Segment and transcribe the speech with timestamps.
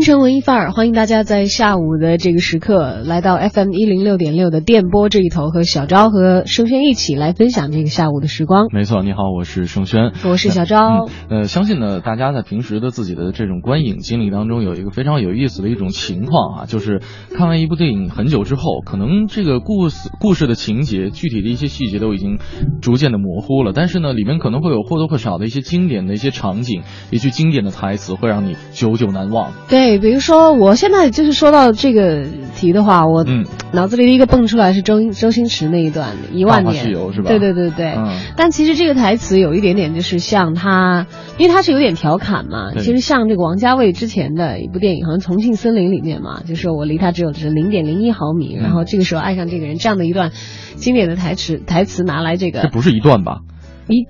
[0.00, 8.68] 京城文艺范儿，欢迎大家在下午的这个时刻来到 FM 一零六点六的电波这一头，和小昭和盛轩一起来分享这个下午的时光。
[8.72, 11.06] 没错，你好，我是盛轩，我是小昭。
[11.28, 17.02] 呃，相信呢，大家在平时的自己的这种观影经历当中，有一个非常有意思的一种情况啊，就是
[17.36, 22.38] 看完一部电影很久之后，可能这个故事故事的情节、具体的一些细节都已经
[22.80, 29.52] 逐渐的模糊了，但是呢，里面可能会有或多或少的一些经典的一些场景，一句经典的台词，会让你久久难忘。
[29.68, 29.89] 对。
[29.90, 32.24] 对，比如说，我现在就是说到这个
[32.54, 33.24] 题的话，我
[33.72, 37.28] 脑子里第一个蹦出来是周周星驰那一段《一万年》，是吧？
[37.28, 37.98] 对对对对。
[38.36, 50.30] 但其实这个台词有一点点就是像他，因为他是有点调侃嘛，其实像这个王家卫之前的一部电影，好像《重庆森林》里面嘛，就是我离他只有只零点零一毫米，然后这个时候爱上这个人这样的一段
[50.76, 53.40] 经典的台词，台词拿来这个，这不是一段吧？
[53.88, 54.06] 一。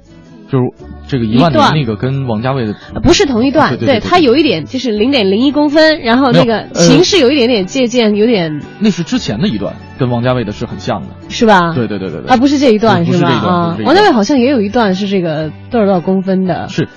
[0.50, 0.64] 就是
[1.06, 11.72] 这个一万年那个跟王家卫的不是同一段，对他有一点就是零点零一公分，然后那个形式有一点点借鉴，有点那是之前的一段，跟王家卫的是很像的，是吧？
[11.72, 13.28] 对对对对对，啊不是这一段是吧？
[13.28, 16.88] 啊，王家卫好像也有一段是这个多少多少公分的，是，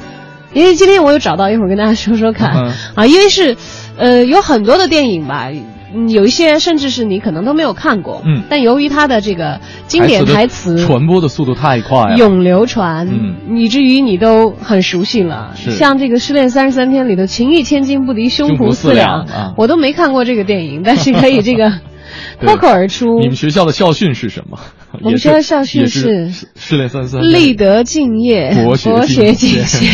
[0.54, 3.56] 因为今天我有找到，一会儿跟大家说说看啊，因为是
[3.98, 5.50] 呃有很多的电影吧。
[5.94, 15.54] 嗯，有一些甚至是你可能都没有看过，嗯，但由于他的这个经典台词传播的速度太快，永流传，嗯，以至于你都很熟悉了。
[15.56, 19.28] 像这个《失恋三十三天》里头“情义千金不敌胸脯四两”，
[19.58, 21.72] 我都没看过这个电影， 但是可以这个
[22.42, 23.20] 脱口而出。
[23.20, 24.60] 你们学校的校训是什么？
[25.04, 29.90] 我们学校校训是“失恋三三”，立德敬业，博学敬贤。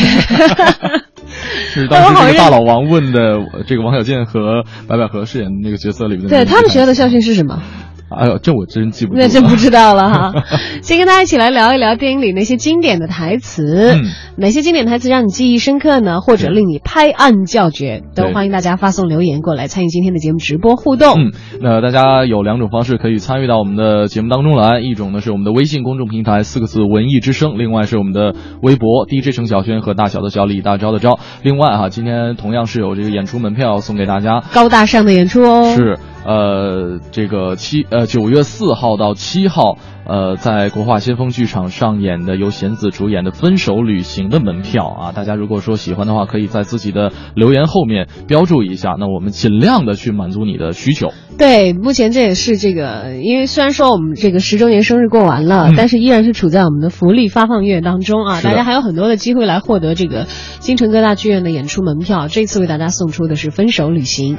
[1.69, 6.29] 是当时那个大老王问的这个王小贱和白百合饰演的那个角色里面的。
[6.29, 7.61] 对他们学校的校训是什么？
[8.09, 9.19] 哎呦，这我真记不住。
[9.19, 10.33] 那真不知道了哈。
[10.81, 13.95] 先跟大家一起来聊一聊电影里那些经典的台词，
[14.35, 16.21] 哪些经典台词让你记忆深刻呢？
[16.21, 18.01] 或者令你拍案叫绝？
[18.15, 21.13] 都欢迎大家发送留言过来参与今天的节目直播互动。
[21.19, 21.31] 嗯，
[21.61, 31.19] 那大家有两种方式可以参与到我们的节目当中来，一种呢是我们的微信公众平台四个字“文艺之声”，另外是我们的微博 DJ 程小轩和大小的小李大招的招。
[31.43, 35.75] 另外哈，今天同样是有这个演出门票送给大家，高大上的演出哦。
[35.75, 35.99] 是。
[36.29, 51.07] 呃，这个七呃九月四号到七号，呃，在国画先锋剧场上演的由贤子主演的《分手旅行》的门票啊，大家如果说喜欢的话，可以在自己的留言后面标注一下，那我们尽量的去满足你的需求。
[51.39, 60.27] 对，目前这也是这个，因为虽然说我们这个十周年生日过完了，但是依然是处在我们的福利发放月当中啊，大家还有很多的机会来获得这个
[60.59, 62.27] 京城各大剧院的演出门票。
[62.27, 64.37] 这次为大家送出的是《分手旅行》。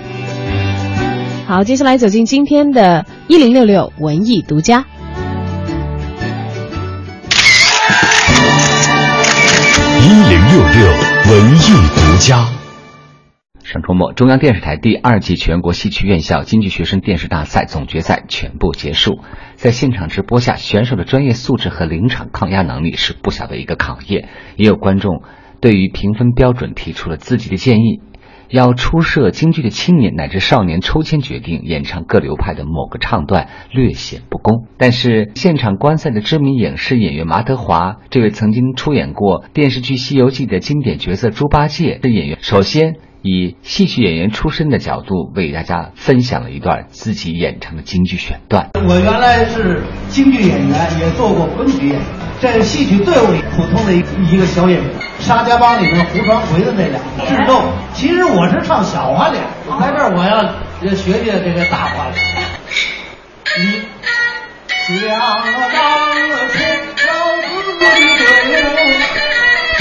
[1.50, 4.84] 好，接下来走进今天的一零六六文艺独家。
[10.00, 10.87] 一零六六
[11.28, 11.61] 文艺
[11.97, 12.47] 独家。
[13.65, 19.19] 上周末，中央电视台第二季全国戏曲院校京剧学生电视大赛总决赛全部结束。
[19.56, 24.28] 在现场直播下，选手的专业素质和临场抗压能力是不小的一个考验。
[24.55, 25.25] 也有观众
[25.61, 28.03] 对于评分标准提出了自己的建议。
[28.50, 34.66] 要初涉京剧的青年乃至少年抽签决定演唱各流派的某个唱段，略显不公。
[34.77, 48.71] 但是现场观赛的知名影视演员马德华，这位曾经出演过电视剧《西游记》的经典角色猪八戒的演员，首先以戏曲演员出身的角度为大家分享了一段自己演唱的京剧选段。
[48.75, 52.03] 我原来是京剧演员，也做过昆曲演员，
[52.41, 54.91] 在戏曲队伍里普通的一一个小演员。
[55.21, 56.99] 沙家浜里面胡传魁的那俩
[57.29, 57.62] 智斗，
[57.94, 60.41] 其实我是唱小花脸，我在这儿我要
[60.97, 62.17] 学学这个大花脸。
[64.88, 65.20] 你想
[65.73, 65.79] 当
[66.17, 66.19] 初
[67.06, 67.12] 要
[67.44, 68.56] 自己的人，
[69.76, 69.79] 才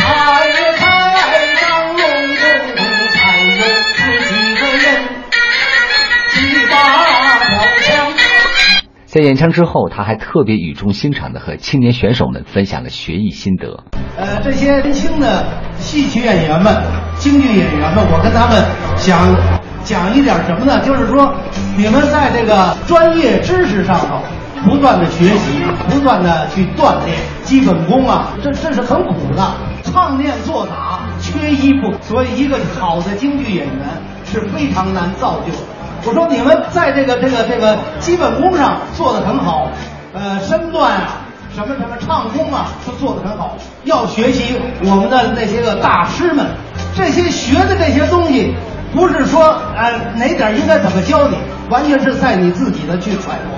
[9.11, 13.83] 在演唱之后，他还特别语重心长的和青年选手们分享了学艺心得。
[14.15, 15.43] 呃，这些年轻的
[15.79, 16.71] 戏曲演员们、
[17.17, 18.63] 京剧演员们，我跟他们
[18.97, 19.35] 想
[19.83, 20.85] 讲一点什么呢？
[20.85, 21.33] 就是说，
[21.75, 24.21] 你们在这个专业知识上头
[24.63, 31.97] 不断的学习，不断的去锻炼基本功啊，这这是很苦的，唱念做打缺一不可。
[32.01, 33.87] 所以，一个好的京剧演员
[34.23, 35.78] 是非常难造就的。
[36.05, 39.69] 我说你们在这个这个这个基本功上做得很好，
[40.13, 43.57] 呃，身段啊，什么什么唱功啊，都做得很好。
[43.83, 46.47] 要学习我们的那些个大师们，
[46.95, 48.55] 这些学的这些东西，
[48.93, 49.43] 不是说
[49.75, 51.37] 呃哪点应该怎么教你，
[51.69, 53.57] 完全是在你自己的去揣摩。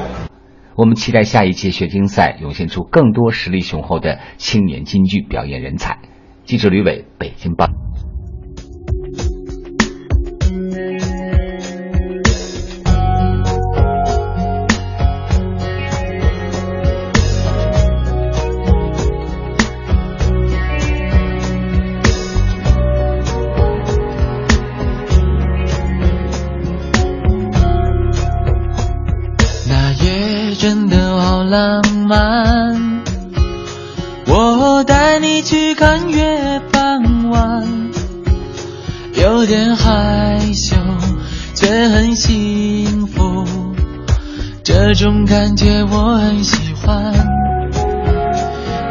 [0.76, 6.00] 我们期待下一届学京赛涌现出更多实力雄厚的青年京剧表演人才。
[6.46, 7.68] 记者吕伟，北京报。
[31.52, 33.04] 浪漫，
[34.26, 37.68] 我带你去看月傍晚，
[39.16, 40.78] 有点害羞，
[41.54, 43.46] 却很幸福，
[44.64, 47.14] 这种感觉我很喜欢。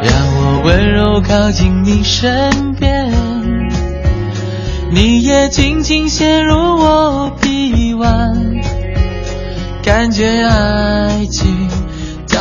[0.03, 3.11] 让我温柔靠近你身边，
[4.91, 8.61] 你也轻轻陷入我臂弯，
[9.83, 11.80] 感觉爱情。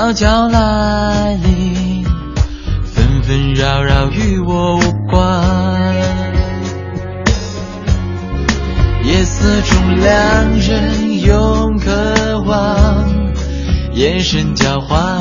[0.01, 2.03] 悄悄来临，
[2.87, 4.81] 纷纷扰扰与我无
[5.11, 5.45] 关。
[9.05, 13.07] 夜色中，两人用渴望
[13.93, 15.21] 眼神交换。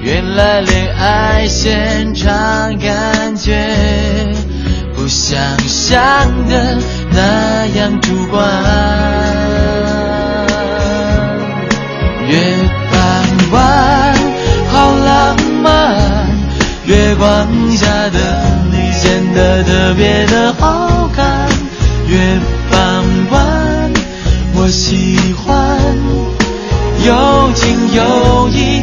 [0.00, 3.68] 原来恋爱现场感觉
[4.94, 5.36] 不像
[5.66, 5.98] 想
[6.46, 6.78] 的
[7.10, 9.47] 那样主观。
[16.88, 18.42] 月光下的
[18.72, 21.46] 你显得特别的好看。
[22.06, 22.40] 月
[22.70, 23.92] 半弯，
[24.54, 25.78] 我喜欢，
[27.04, 28.82] 有情有义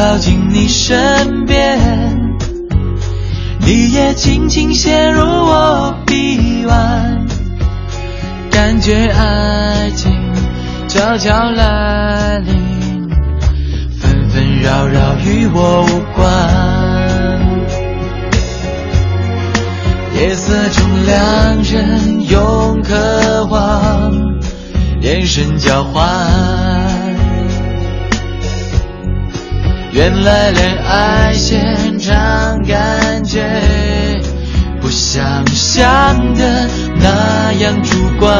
[0.00, 1.78] 靠近你身边，
[3.58, 7.26] 你也轻轻陷入我臂弯，
[8.50, 10.10] 感觉爱情。
[10.88, 13.10] 悄悄来临，
[14.00, 16.26] 纷纷扰扰与我无关。
[20.18, 24.10] 夜色中，两人用渴望
[25.02, 26.69] 眼神交换。
[29.92, 33.42] 原来恋爱现场感觉
[34.80, 38.32] 不像想的那样主观。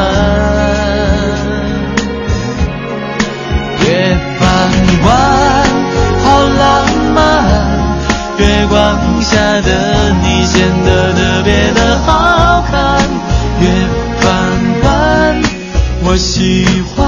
[3.85, 4.47] 月傍
[5.05, 5.67] 晚，
[6.23, 7.19] 好浪漫。
[8.37, 13.01] 月光下的你显得特别的好看。
[13.59, 13.69] 月
[14.21, 14.29] 傍
[14.83, 15.41] 晚，
[16.03, 16.65] 我喜
[16.95, 17.05] 欢，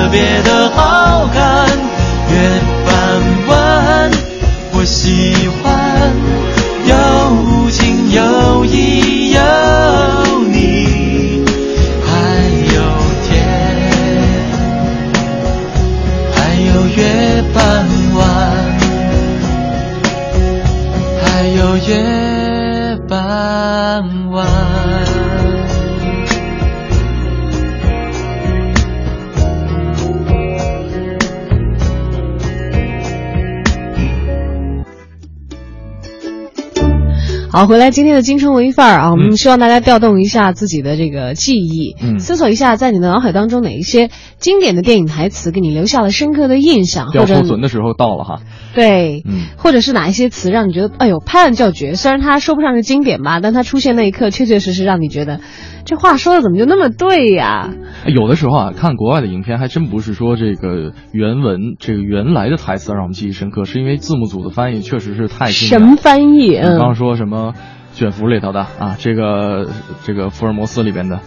[0.00, 1.69] 特别的好看。
[37.60, 48.40] 好，回来今天的京城文艺范儿啊，我们希望大家调动一下自己的这个记忆，嗯思索一下在你的脑海当中哪一些经典的电影台词给你留下了深刻的印象，掉或者库存的时候到了哈。
[48.72, 51.96] 对，嗯或者是哪一些词让你觉得哎呦拍案叫绝？
[51.96, 55.40] 虽然它说不上是经典吧，但它出现那一刻，确确实实让你觉得
[55.84, 57.68] 这话说的怎么就那么对呀？
[58.06, 67.49] 有的时候啊，看国外的影片还真不是说这个原文这个原来的台词让我们记忆深刻，是因为字幕组的翻译确实是太神翻译，你刚刚嗯，说什么
[67.92, 69.68] 卷福里头的啊，这个
[70.04, 71.20] 这个福尔摩斯里边的，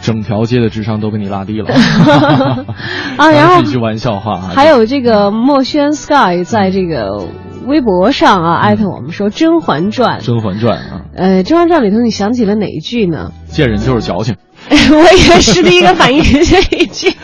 [0.00, 1.70] 整条街的智商都给你拉低了
[3.18, 4.52] 啊 然后一句玩笑话啊。
[4.54, 7.26] 还有这个墨轩 Sky 在这个
[7.66, 13.32] 微博上啊艾特我们说《甄嬛传》，《甄嬛传》啊，呃，《甄嬛传》里头你想起了哪一句呢？
[13.46, 14.36] 见人就是矫情。
[14.92, 17.10] 我也是第一个反应是这一句。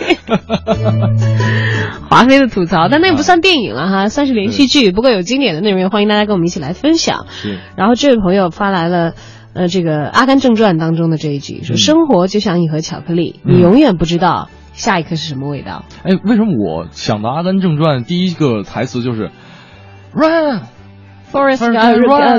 [2.08, 4.92] 华妃的吐槽，但那不算电影了哈，算是连续剧。
[4.92, 7.26] 不过有经典的内容，也欢迎大家跟我们一起来分享。
[7.30, 9.14] 是，然后这位朋友发来了。
[9.54, 15.84] 呃，这个《阿甘正传》当中的这一句说：“嗯生活就像一盒巧克力，嗯你永远不知道下一颗是什么味道。
[16.04, 19.30] 哎，为什么我想到《阿甘正传》第一个台词就是
[20.14, 20.62] “run”？
[21.32, 21.58] Forest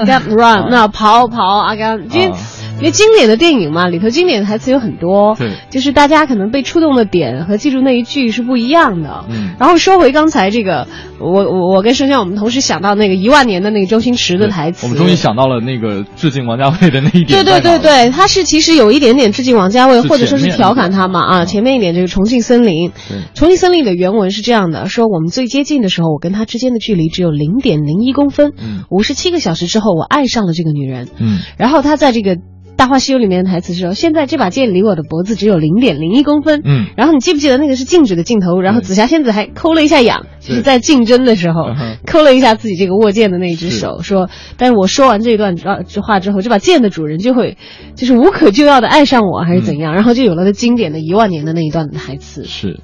[0.06, 2.38] Gump run 那跑跑阿甘，因为啊
[2.80, 9.26] 因为经典的电影嘛，里头经典的台词有很多，对就是大家可能被触动的点和记住那一句是不一样的。
[9.30, 10.88] 嗯然后说回刚才这个，
[11.20, 17.62] 我我我跟生轩我们同时想到那个一万年的那个周星驰的台词，我们终于想到了那个致敬王家卫的那一点对对。
[17.62, 21.46] 对对，他是其实有一点点致敬王家卫，或者说是调侃他嘛啊。
[21.46, 22.92] 前面一点这个重庆森林，
[23.36, 28.52] 重庆森林的原文是这样的：说我们最接近的时候，我跟他之间的距离只有零点零一公分。
[28.58, 31.08] 嗯五十七个小时之后，我爱上了这个女人。
[31.20, 32.36] 嗯，然后他在这个
[32.76, 38.62] 《大话西游》里面的台词是说：“现在这把剑离我的脖子只有零点零一公分。”嗯然后你记不记得那个是静止的镜头？
[38.62, 41.68] 然后紫霞仙子还抠了一下痒，就是在竞争的时候
[42.06, 47.58] 抠了一下自己这个握剑的那一只手，说：“但是我说完这一段这这话之后，这把剑的主人就会
[47.96, 52.44] 就是无可救药的爱上我，还是怎嗯样？”然后就有了他经典的一万年的那一段的台词。
[52.46, 52.80] 是，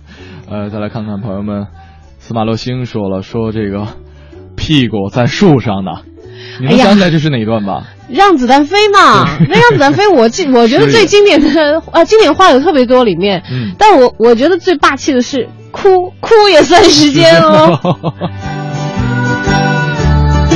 [0.50, 1.66] 呃，再来看看朋友们，
[2.20, 3.88] 司马洛星说了，说这个
[4.60, 6.02] 屁股在树上呢，
[6.60, 7.88] 你能哎呀想起来这是哪一段吧？
[8.10, 13.74] 让子弹飞嘛，那让子弹飞，我记 我觉得最经典的呃经典话有特别多里面，嗯。
[13.80, 17.80] 但我我觉得最霸气的是哭哭也算时间哦。
[20.50, 20.56] 屁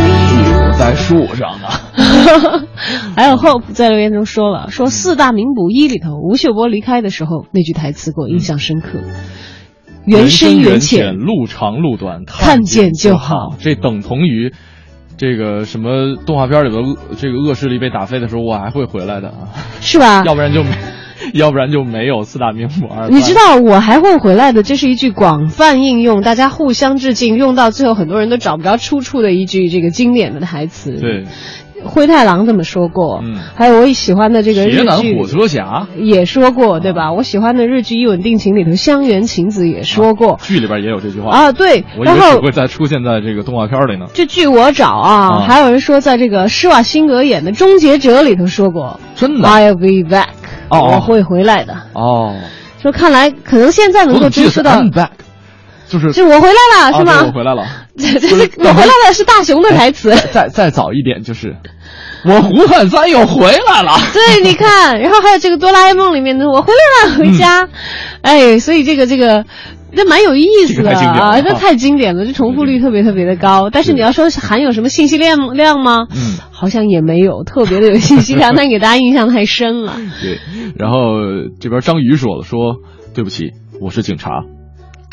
[0.51, 1.67] 股在树上呢。
[3.15, 8.99] 还有 Hope 在留言中说了，说四大名捕一里头，吴秀波离开的时候那句台词给我印象深刻，
[10.05, 14.53] 缘深缘浅，路长路短，看见见就好这等同于
[15.17, 16.77] 这个什么动画片里的
[17.17, 20.23] 这个恶势力被打飞的时候，我还会回来的啊，是吧？
[20.27, 20.69] 要不然就没，
[21.33, 23.07] 要不然就没有四大名捕二。
[23.09, 31.25] 你知道我还会回来的，这是一句广泛应用，大家互相致敬，用到最后很多人都找不着出处的一句这个经典的台词。，对，
[31.85, 37.11] 灰太狼这么说过，嗯还有我喜欢的这个日铁胆剧火车侠也说过，对吧？
[37.13, 44.05] 我喜欢的日剧《一吻定情》里头香原晴子也说过剧里边也有这句话啊，对，然后会再出现在这个动画片里呢。
[44.13, 50.27] 这剧我找啊，啊还有人说在这个施瓦辛格演的《终结者》里头说过真的，I'll be back，
[50.69, 51.75] 我会回来的。
[51.93, 52.35] 哦，
[52.81, 54.81] 说看来可能现在能够追溯到
[55.93, 57.23] 就是就我回来了，是吗？
[57.27, 57.63] 我回来了。
[57.95, 60.09] 这这是我回来了，是大雄的台词。
[60.31, 61.55] 再再早一点就是，
[62.25, 63.91] 我胡汉三又回来了。
[64.11, 67.69] 对，你看，然后还有这个哆啦 A 梦里面的我回来了，回嗯家，
[68.23, 69.45] 哎，所以这个这个。
[69.95, 73.69] 那蛮有意思的啊，这啊太经典了，这重复率特别特别的高。
[73.71, 76.07] 但是你要说是含有什么信息量量吗？
[76.09, 79.93] 嗯，好像也没有特别的有信息量， 但给大家印象太深了。
[80.19, 80.39] 对，
[80.79, 80.97] 然后
[81.59, 82.77] 这边章鱼说了，说
[83.13, 84.31] 对不起，我是警察。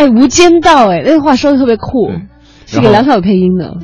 [0.00, 2.10] 哎，无间道，哎，那个话说的特别酷，
[2.64, 3.76] 是给梁朝伟配音的。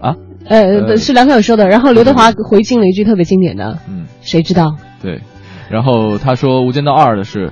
[0.00, 0.14] 啊，
[0.46, 1.68] 呃，呃是梁朝伟说的。
[1.68, 4.76] 然后刘德华回敬了一句特别经典的，嗯，谁知道？
[5.02, 5.20] 对，
[5.68, 7.50] 然后他说《无间道二》的是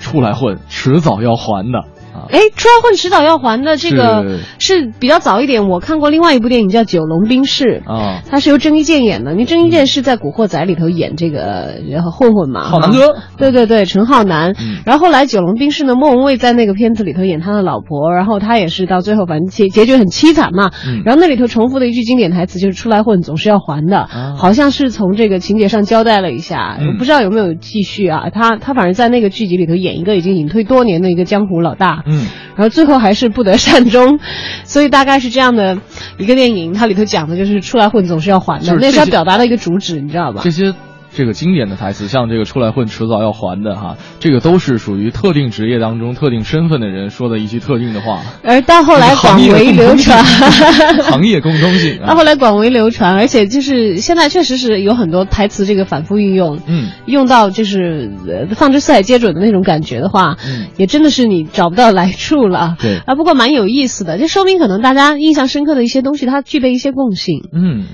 [0.00, 2.26] 出来混，迟早要还的啊。
[2.30, 9.34] 哎，出来混迟早要还的这个是比较早一点，我看过另外一部电影叫《九龙冰室》啊，它是由郑伊健演的。
[9.34, 12.62] 你郑伊健是在《古惑仔》里头演这个呃混混嘛？
[12.64, 14.52] 浩南哥哈对对对，陈浩南。
[14.60, 20.70] 嗯然后后来《九龙冰室》呢，莫文蔚在那个片子里头演他的老婆，然后他也是到最后反正结结局很凄惨嘛。
[20.86, 28.30] 嗯然后那里头重复的一句经典台词就是“出来混总是要还的”，啊好像是从这个情节上交代了一下，嗯我不知道有没有继续啊？
[28.30, 32.01] 他他反正在那个剧集里头演一个已经隐退多年的一个江湖老大。
[32.06, 34.18] 嗯，然后最后还是不得善终，
[34.64, 35.78] 所以大概是这样的
[36.18, 40.40] 一个电影，它里头讲的就是出来混总是要还的，就是那是要表达的一个主旨，你知道吧？
[40.42, 40.50] 这？
[40.50, 40.74] 些
[41.14, 48.22] 这个经典的台词，像这个出来混迟早要还的哈，这个都是属于特定职业当中特定身份的人说的一句特定的话。
[48.42, 50.24] 而到后来广为流传，
[51.04, 51.98] 行业共通性。
[52.06, 58.10] 到 后来广为流传，而且就是现在确实是有很多台词这个反复运用，嗯，用到就是
[58.54, 62.76] 放之四海皆准的那种感觉的话，嗯，也真的是你找不到来处了。
[62.80, 67.42] 对啊，不过蛮有意思的，就说明可能大家印象深刻的一些东西，它具备一些共性。
[67.52, 67.84] 嗯，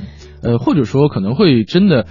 [0.42, 2.06] 呃，或者说可能会真的。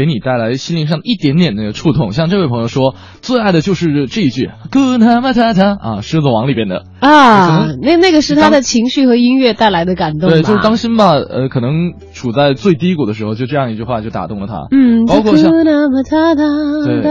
[0.00, 10.30] 给你带来心灵上一点点那个触痛，像这位朋友说，最爱的就是这一句“咕那么塔塔”啊，《狮子王》里边的啊，那那个是他的情绪和音乐带来的感动。
[10.30, 14.68] 对，就是当心吧，呃，可能处在最低谷的时候，就这样一句话就打动了他。
[14.70, 17.02] 嗯，包括像对，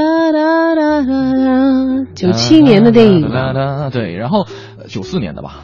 [2.16, 3.30] 九七年的电影，
[3.92, 4.48] 对，然后
[4.88, 5.58] 九四年的吧。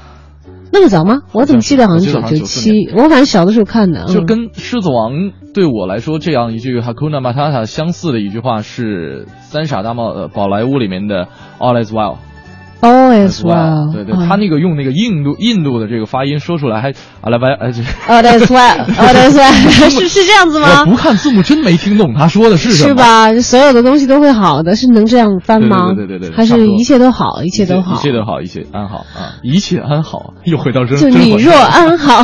[0.75, 1.21] 那么早吗？
[1.31, 2.89] 我怎么记得好像九九七？
[2.93, 4.07] 我反正小的时候看的。
[4.07, 5.13] 就跟《狮子王》
[5.53, 11.29] 对我来说，这样一句 “Hakuna Matata” 相似的一句话是《三傻大冒呃宝莱坞》里面的
[11.59, 12.17] “All is well”。
[12.81, 13.91] All is well。
[13.93, 17.81] 对对，他那个用那个印度印度的这个发音说出来还阿拉拜哎就。
[18.07, 20.81] All is well，All is well， 是是这样子吗？
[20.81, 22.89] 我不看字幕真没听懂他说的是什么。
[22.89, 23.33] 是吧？
[23.41, 25.93] 所有的东西都会好的，是能这样翻吗？
[25.95, 26.35] 对对对对。
[26.35, 29.39] 还是一切都好，一切都好，一切都好，一切安好啊！
[29.41, 30.97] 一切安好，又回到真。
[30.97, 32.23] 就你若安好，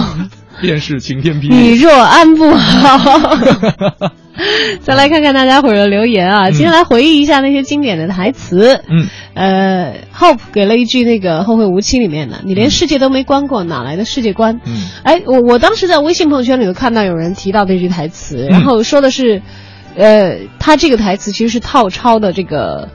[0.62, 1.56] 便是晴天霹雳。
[1.56, 4.12] 你若安不好。
[4.82, 6.50] 再来看看大家伙的留言啊！
[6.50, 8.82] 今天来回忆一下那些经典的台词。
[8.90, 19.44] 嗯，呃，Hope 给了一句那个《后会无期》里面的：“你连世界都没观过，哪来的世界观？”嗯，哎，我我当时在微信朋友圈里头看到有人提到这句台词，然后说的是，
[19.96, 22.90] 呃，他这个台词其实是套抄的这个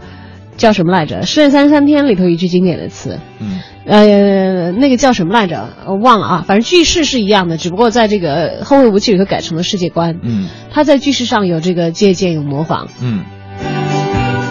[0.56, 3.18] 叫什么来着，《失恋三十三天》里头一句经典的词。
[3.40, 3.60] 嗯。
[3.86, 5.68] 呃，那个叫什么来着？
[6.02, 6.44] 忘了啊。
[6.44, 10.18] 反正句式是一样的，只不过在这个《后会无期》里头改成了世界观。
[10.22, 12.88] 嗯，他在句式上有这个借鉴，有模仿。
[13.00, 13.22] 嗯，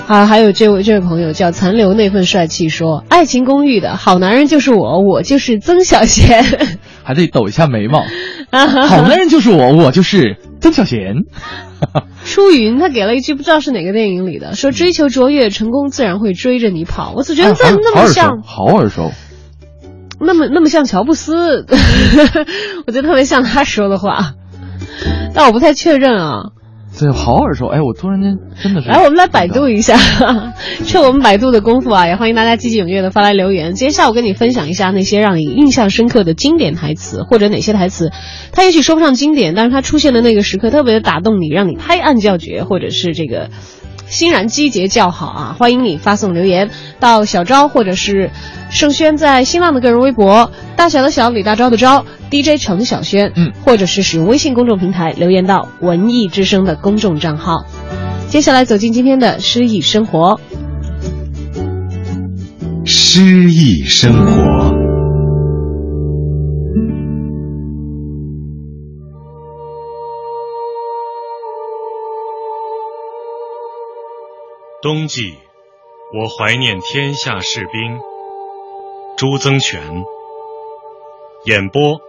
[0.07, 6.45] 啊，还有这位这位朋友叫残留那份帅气，说《爱情公寓》的好男人就是我，我就是曾小贤。
[7.05, 8.03] 还得抖一下眉毛。
[8.51, 11.23] 好男人就是我，我就是曾小贤。
[12.25, 17.13] 出云他给了一句不知道是哪个电影里的，说追求卓越，成功自然会追着你跑。
[17.15, 19.11] 我总觉得这那么像，好耳熟，
[20.19, 21.65] 那么那么像乔布斯，
[22.87, 24.33] 我觉得特别像他说的话，
[25.35, 26.51] 但我不太确认啊。
[26.99, 27.67] 对，好耳熟！
[27.67, 28.87] 哎，我突然间真的是。
[28.87, 29.97] 来，我们来百度一下，
[30.85, 33.73] 趁我们百度的功夫啊，也欢迎大家积极踊跃的发来留言。
[33.73, 38.11] 今天下午跟你分享一下那些让你印象深刻的经典台词，或者哪些台词，
[38.51, 43.49] 它也许说不上经典，但是它出现的那个时刻特别的打动你，让你拍案叫绝，或者是这个。
[44.07, 45.55] 欣然击节叫好啊！
[45.57, 48.31] 欢迎你发送留言到小昭或者是
[48.69, 57.65] 盛轩在新浪的个人微博，大小的小李大钊的钊 DJ 程小轩，嗯，或者是使用微信公众平台留言到文艺之声的公众账号。
[58.27, 60.39] 接下来走进今天的诗意生活，
[62.85, 64.84] 诗意生活。
[74.85, 75.35] 冬季，
[76.13, 77.99] 我怀念天下士兵。
[79.17, 79.81] 朱增全。
[81.45, 81.99] 演播：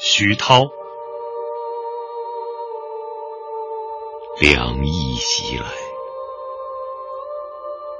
[0.00, 0.62] 徐涛。
[4.40, 5.64] 凉意袭来，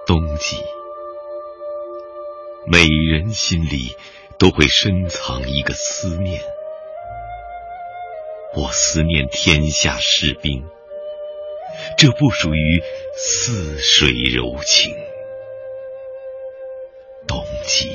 [0.05, 0.57] 冬季，
[2.67, 3.95] 每人心里
[4.41, 6.43] 都会深藏一个思念。
[8.57, 10.65] 我思念天下士兵。
[11.97, 12.83] 这不属于
[13.17, 14.95] 似水柔情，
[17.27, 17.91] 冬季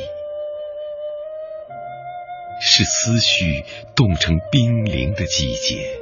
[2.62, 3.64] 是思绪
[3.96, 6.00] 冻成冰凌的季节，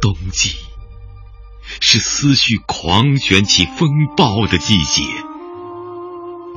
[0.00, 0.56] 冬季
[1.80, 5.02] 是思绪狂卷起风暴的季节。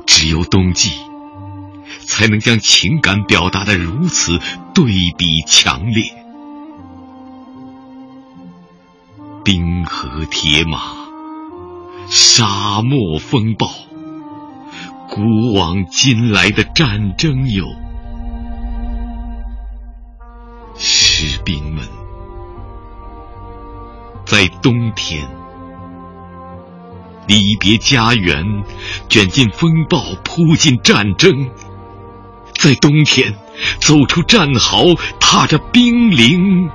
[0.06, 0.90] 只有冬季，
[2.06, 4.38] 才能将情感表达的如此
[4.74, 4.84] 对
[5.18, 6.25] 比强烈。
[9.46, 10.80] 冰河铁马，
[12.08, 13.68] 沙漠风暴，
[15.08, 17.64] 古往今来的战争有。
[20.74, 21.86] 士兵们
[24.24, 25.24] 在冬天
[27.28, 28.64] 离别家园，
[29.08, 31.48] 卷进风暴，扑进战争，
[32.58, 33.32] 在冬天
[33.78, 36.68] 走出战壕，踏着冰凌。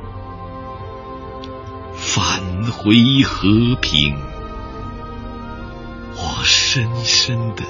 [2.14, 2.42] 返
[2.74, 3.48] 回和
[3.80, 4.14] 平，
[6.18, 7.64] 我深深的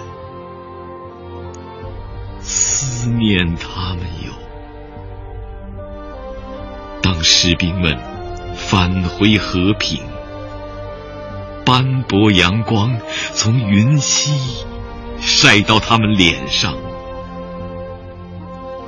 [2.40, 4.34] 思念他们哟。
[7.04, 7.96] 当士兵们
[8.56, 10.04] 返回和平。
[11.64, 13.00] 斑驳阳光
[13.36, 14.66] 从云溪
[15.20, 16.76] 晒到他们脸上，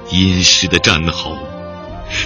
[0.09, 1.37] 殷实的战壕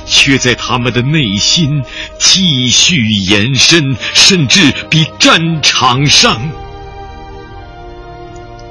[0.06, 1.84] 却在他们的内心
[2.20, 6.42] 继续延伸，甚至比战场上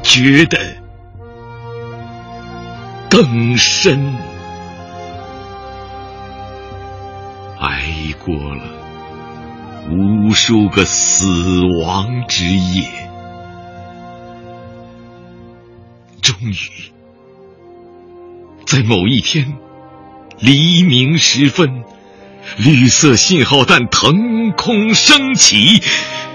[0.03, 0.59] 觉得
[3.09, 4.14] 更深。
[7.59, 7.83] 挨
[8.23, 8.64] 过了
[9.90, 12.87] 无数个死亡之夜，
[16.21, 16.55] 终于
[18.66, 19.57] 在某一天
[20.38, 21.85] 黎明时分，
[22.57, 25.83] 绿色信号弹腾空升起。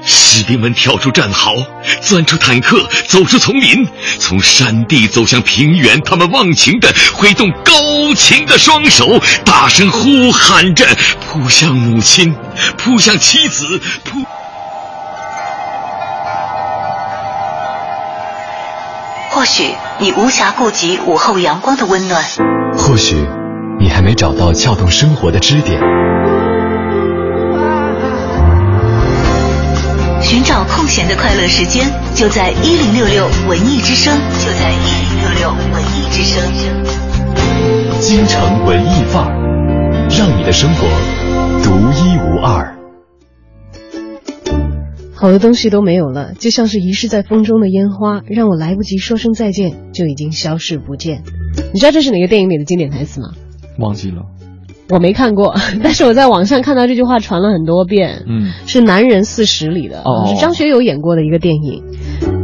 [0.04, 1.54] 士兵们跳出战壕，
[2.02, 3.88] 钻出坦克，走出丛林，
[4.18, 6.02] 从山地走向平原。
[6.02, 10.84] 他们忘情地挥动高擎的双手，大声呼喊着，
[11.28, 12.36] 扑向母亲，
[12.80, 14.18] 扑向妻子，扑。
[19.30, 22.26] 或许你无暇顾及午后阳光的温暖，
[22.76, 23.16] 或许
[23.82, 25.82] 你还没找到撬动生活的支点。
[30.22, 36.44] 寻找空闲的快乐时间，就在一零六六文艺之声，就在一零六六文艺之声。
[38.00, 39.34] 京城文艺范儿，
[40.10, 40.88] 让你的生活
[41.63, 42.78] 独一无二。
[45.15, 51.24] 好多东西都没有了，就像是遗失在风中的烟花，让我来不及说声再见，就已经消失不见。
[51.74, 53.30] 你知道这是哪个电影里的经典台词吗？
[53.80, 54.24] 忘记了。
[54.90, 58.24] 我没看过， 但是我在网上看到这句话传了很多遍。
[58.28, 61.84] 嗯，是《男人四十》里的，哦，是张学友演过的一个电影。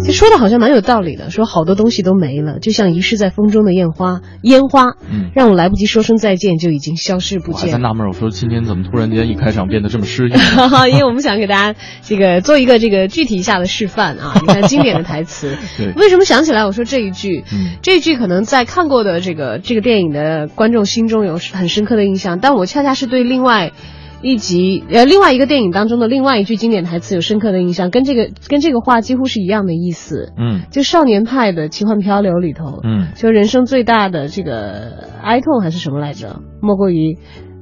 [0.08, 7.54] 就说的好像蛮有道理的，说好多东西都没了，就像遗失在风中的烟花，烟花，嗯，让我来不及说声再见，就已经消失不见。
[7.54, 10.32] 我还在纳闷，我说今天怎么突然间一开场变得这么诗意？
[10.90, 15.58] 因为我们想给大家这个做一个这个具体一下的示范啊，你看经典的台词。
[15.78, 17.44] 对，为什么想起来我说这一句？
[17.52, 23.74] 嗯，这一句可能在看过的这个这个电影的观众心中有很深刻的印象，但我恰恰是对另外。
[24.22, 30.34] 一集呃，另外一个电影当中的另外一句经典台词有深刻的印象，跟这个跟这个话几乎是一样的意思。
[30.38, 36.42] 嗯，就少年派的奇幻漂流里头，嗯，就人生最大的这个哀痛还是什么来着？
[36.62, 37.18] 莫过于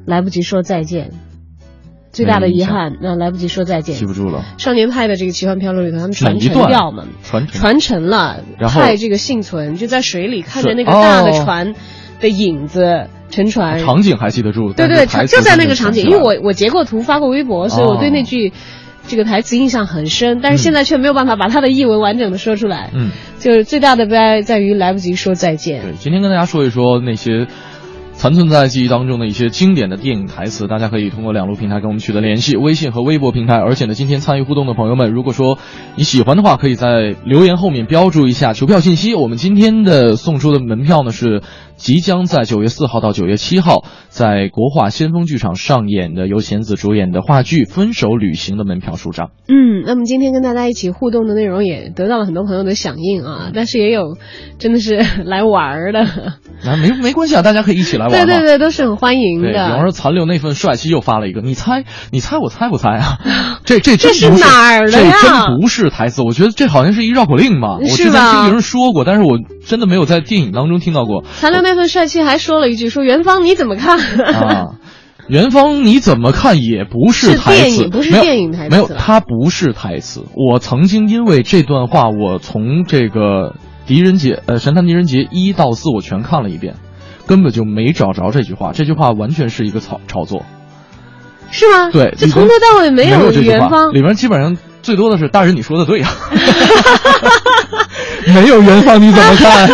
[0.06, 1.12] 来不及说再见，
[2.14, 3.96] 最大的遗憾，那来不及说再见。
[3.96, 4.46] 记不住了。
[4.58, 11.76] 少年派的这个奇幻漂流里头，他们传承掉嘛，传传承了，然后派这个幸存，就在水里看着那个大的船
[12.22, 13.10] 的影子。
[13.30, 18.54] 沉船场景还记得住，对对，就在那个场景，因为我我截过图发过微博，所以我对那句
[19.08, 22.92] 这个台词印象很深，但是现在却没有办法把它的译文完整的说出来。
[22.94, 25.82] 嗯，就是最大的悲哀在于来不及说再见。
[25.82, 27.48] 对，今天跟大家说一说那些
[28.14, 33.56] 残存在记忆当中的一些经典的电影台词，大家可以通过两路平台跟我们取得联系，微信和微博平台。
[33.56, 35.58] 而且呢，今天参与互动的朋友们，如果说
[35.96, 39.14] 你喜欢的话，可以在留言后面标注一下求票信息。
[39.14, 41.42] 我们今天的送出的门票呢是。
[41.78, 49.32] 即将在九月四号到九月七号，在国画先锋剧场上演的由贤子主演的话剧《分手旅行》的门票数张。
[49.48, 54.18] 嗯，那么今天跟大家一起互动的内容也得到了很多朋友的响应啊，但是也有
[54.58, 56.00] 真的是来玩的。
[56.02, 58.12] 啊，没没关系啊，大家可以一起来玩。
[58.12, 59.52] 对对对，都是很欢迎的。
[59.52, 63.20] 比方说残留那份帅气又发了一个，你猜你猜我猜不猜啊？
[63.66, 65.12] 这这这是哪儿的呀？
[65.22, 67.78] 这真不是台词，我觉得这好像是一绕口令吧。
[67.82, 71.24] 我之前听别人说过，但是我真的没有在电影当中听到过。
[71.34, 74.76] 残留那份帅气还说了一句：“说元芳你怎么看？”啊，
[75.28, 80.24] 元芳你怎么看也不是台词，不是电影台词，没有，他不是台词。
[80.36, 83.56] 我曾经因为这段话，我从这个
[83.88, 86.76] 狄仁杰呃神探狄仁杰一到四我全看了一遍，
[87.26, 88.72] 根本就没找着这句话。
[88.72, 90.46] 这句话完全是一个炒炒作，
[91.52, 91.90] 是吗？
[91.92, 96.08] 对，就从头到尾没有元芳，里面基本上最多的是大人你说的对呀。
[98.34, 99.70] 没有元芳，你怎么看？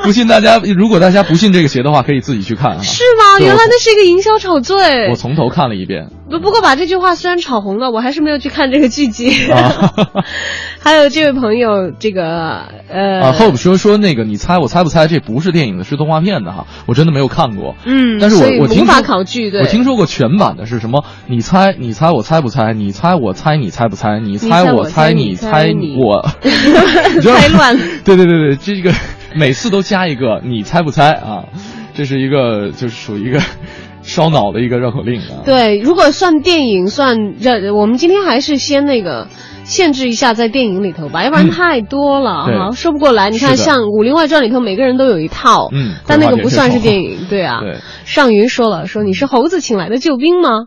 [0.04, 2.82] 不信大家，如果大家不信这个邪的话，可以自己去看啊。
[2.82, 3.38] 是吗？
[3.40, 4.76] 原来那是一个营销炒作。
[5.10, 6.08] 我从头看了一遍。
[6.30, 9.50] 不不过把这句话虽然炒红了，我还是没有去看这个剧集。
[9.50, 9.92] 啊、
[10.78, 15.08] 还有这位朋友，这个呃，啊，Hope 说说那个，你猜我猜不猜？
[15.08, 16.66] 这不是电影的，是动画片的哈。
[16.86, 17.74] 我真的没有看过。
[17.84, 19.50] 嗯，但是我我听无法考据。
[19.50, 21.04] 对，我听说过全版的是什么？
[21.26, 22.72] 你猜你猜我猜不猜？
[22.74, 24.20] 你猜我猜你猜不猜？
[24.20, 26.24] 你猜我猜你猜你我。
[27.20, 27.76] 猜乱。
[28.04, 28.92] 对对对对，这个
[29.34, 31.44] 每次都加一个，你猜不猜啊？
[31.94, 33.40] 这是一个就是属于一个
[34.02, 35.42] 烧脑的一个绕口令啊。
[35.44, 39.28] 对，如果算电影算这，我们今天还是先那个
[39.64, 43.30] 限制一下在电影里头吧，要不然太多了哈，说不过来。
[43.30, 47.60] 你看，像《武林外传》里头，每个人都有一套，嗯，但那个不算是电影，对啊。
[47.60, 47.76] 对。
[48.04, 50.66] 上云说了，说你是猴子请来的救兵吗？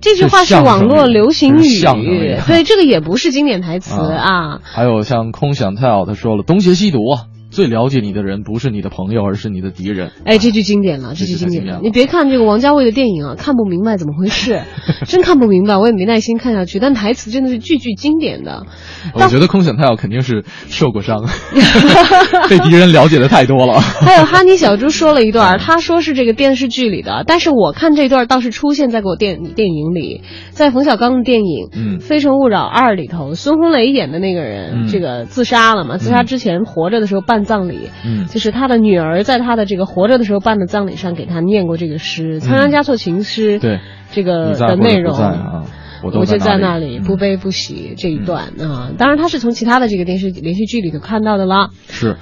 [0.00, 4.60] 这句话是网络流行语，相声里对，这个也不是经典台词 啊。
[4.62, 7.24] 还有像空想 tell 他说了，东邪西毒啊。
[7.56, 10.10] 最了解你的人不是你的朋友，而是你的敌人。
[10.26, 11.80] 哎，这句经典了，这句经典了。
[11.82, 14.60] 你别看这个王家卫的电影啊，看不明白怎么回事，
[15.08, 16.78] 真看不明白，我也没耐心看下去。
[16.78, 18.66] 但台词真的是句句经典的。
[19.14, 21.24] 我觉得空想太肯定是受过伤，
[22.50, 23.80] 被敌人了解的太多了。
[23.80, 35.96] 还有哈尼小猪说了一段，他说是这个电视剧里的，但是我看这段倒是出现在过电电影里，在冯小刚的电影《嗯非诚勿扰二》里头，孙红雷演的那个人，嗯这个自杀了嘛？
[35.96, 37.88] 自杀之前活着的时候办葬礼。
[38.04, 43.58] 嗯，就是他的女儿在他的这个活着的时候办的葬礼上给他念过这个诗《仓央嘉措情诗》。
[43.60, 43.80] 对，
[44.10, 45.64] 这个的内容啊，
[46.02, 48.90] 我就在那里，不悲不喜这一段啊。
[48.98, 51.70] 当然，他是从其他的这个电视连续剧里头看到的啦。
[51.88, 52.16] 是，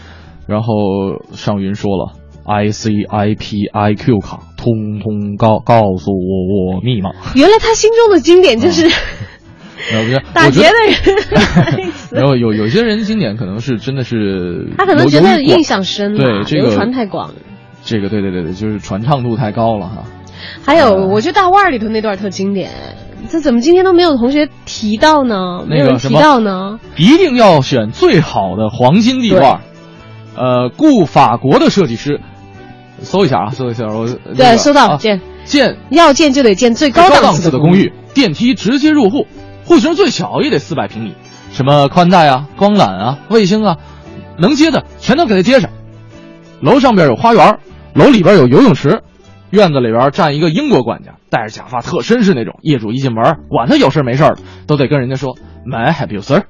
[0.47, 0.75] 然后
[1.33, 2.13] 尚云说了
[2.45, 7.11] ，I C I P I Q 卡，通通告告诉我我密码。
[7.35, 8.87] 原来他心中的经典就是。
[10.33, 17.33] 打劫的人， 然后有有些人经典可能是真的是他可能觉得印象深，对这个流传太广，
[17.85, 20.05] 这个对对对对，就是传唱度太高了哈。
[20.65, 22.71] 还有，我觉得大腕儿里头那段特经典，
[23.31, 25.65] 这怎么今天都没有同学提到呢？
[25.67, 26.81] 没有人提到呢？
[26.97, 29.61] 一定要选最好的黄金地段，
[30.37, 32.21] 呃，雇法国的设计师，
[33.01, 34.07] 搜一下啊，搜一下我。
[34.37, 39.27] 对，搜到建建要建就得建最高档次的公寓，电梯直接入户。
[39.65, 41.15] 户型最小也得四百平米，
[41.51, 43.79] 什么宽带啊、光缆啊、卫星啊，
[44.39, 45.71] 能接的全都给它接上。
[46.61, 47.59] 楼上边有花园，
[47.95, 49.03] 楼里边有游泳池，
[49.51, 52.59] 院子里边站一个英国管家，戴着假发，特绅士那种。
[52.63, 56.45] 业主一进门，管他有事没事的，都得跟人家说 “My happy sir”，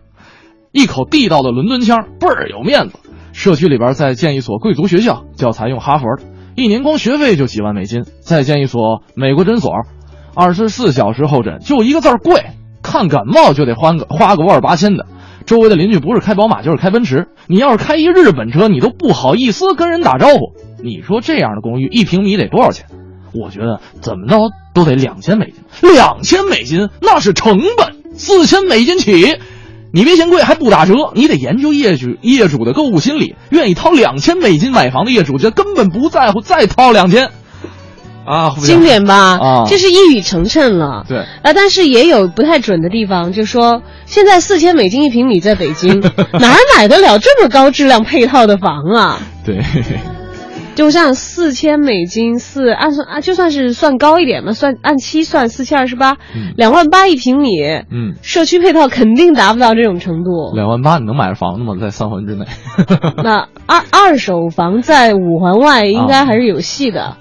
[0.73, 2.99] 一口地道的伦敦腔，倍儿有面子。
[3.33, 6.23] 社区里边再建一所贵族学校，教材用哈佛的，
[6.55, 8.05] 一年光学费就几万美金。
[8.21, 9.73] 再建一所美国诊所，
[10.37, 12.45] 二十四小时候诊，就一个字儿贵。
[12.95, 15.05] 看感冒就得花个花个万八千的，
[15.47, 20.53] 周围的邻居不是开宝马就是开奔驰，你要是开一日本车，你都不好意思跟人打招呼。
[20.81, 22.87] 你说这样的公寓一平米得多少钱？
[23.33, 29.41] 我觉得怎么着都得两千美金，两千美金那是成本，四千美金起，
[29.93, 37.31] 你别嫌贵还不打折，你得研究业主业主的购物心理，愿意掏两千美金买房的业主，就根本不在乎再掏两千。
[38.27, 39.39] 啊，经典吧？
[39.39, 41.05] 啊，这是一语成谶了。
[41.09, 46.01] 对啊，但是也有不太准的地方，就说现在四千美金一平米在北京，
[46.41, 49.19] 哪儿买得了这么高质量配套的房啊？
[49.45, 49.61] 对，
[50.75, 56.17] 就像四千美金四按算啊，就算是算高一点嘛，算按期算四千二十八，
[56.57, 57.51] 两万八一平米，
[57.91, 60.53] 嗯，社区配套肯定达不到这种程度。
[60.55, 61.75] 两万八你能买着房子吗？
[61.81, 62.47] 在三环之内？
[63.23, 67.19] 那二二手房在五环外应该还是有戏的。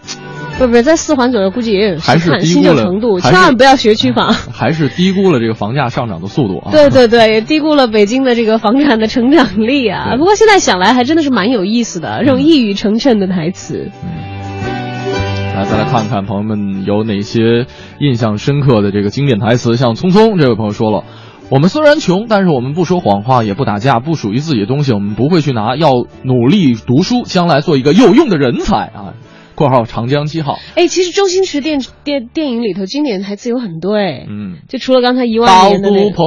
[0.60, 4.34] 不不，在四环左右估计也有还是新旧程度，千万不要学区房。
[4.34, 6.72] 还是低估了这个房价上涨的速度啊！
[6.72, 10.16] 对对对， 也低估了北京的这个房产的成长力啊！
[10.18, 13.92] 不过现在想来，还真的是蛮有意思的，这种一语成谶的台词。
[14.04, 17.66] 嗯，来再来看看朋友们有哪些
[18.00, 19.76] 印象深刻的这个经典台词。
[19.76, 21.04] 像聪聪这位朋友说了
[21.50, 25.90] ：“我们虽然穷，但是我们不说谎话，也不打架，不属于自己的东西我们不会去拿，要
[26.24, 29.14] 努力读书，将来做一个有用的人才啊！”
[29.56, 36.24] 括号长江七号，哎，其实周星驰电电电影里头经典台词有很多哎，嗯，就除了刚才一万年的那个，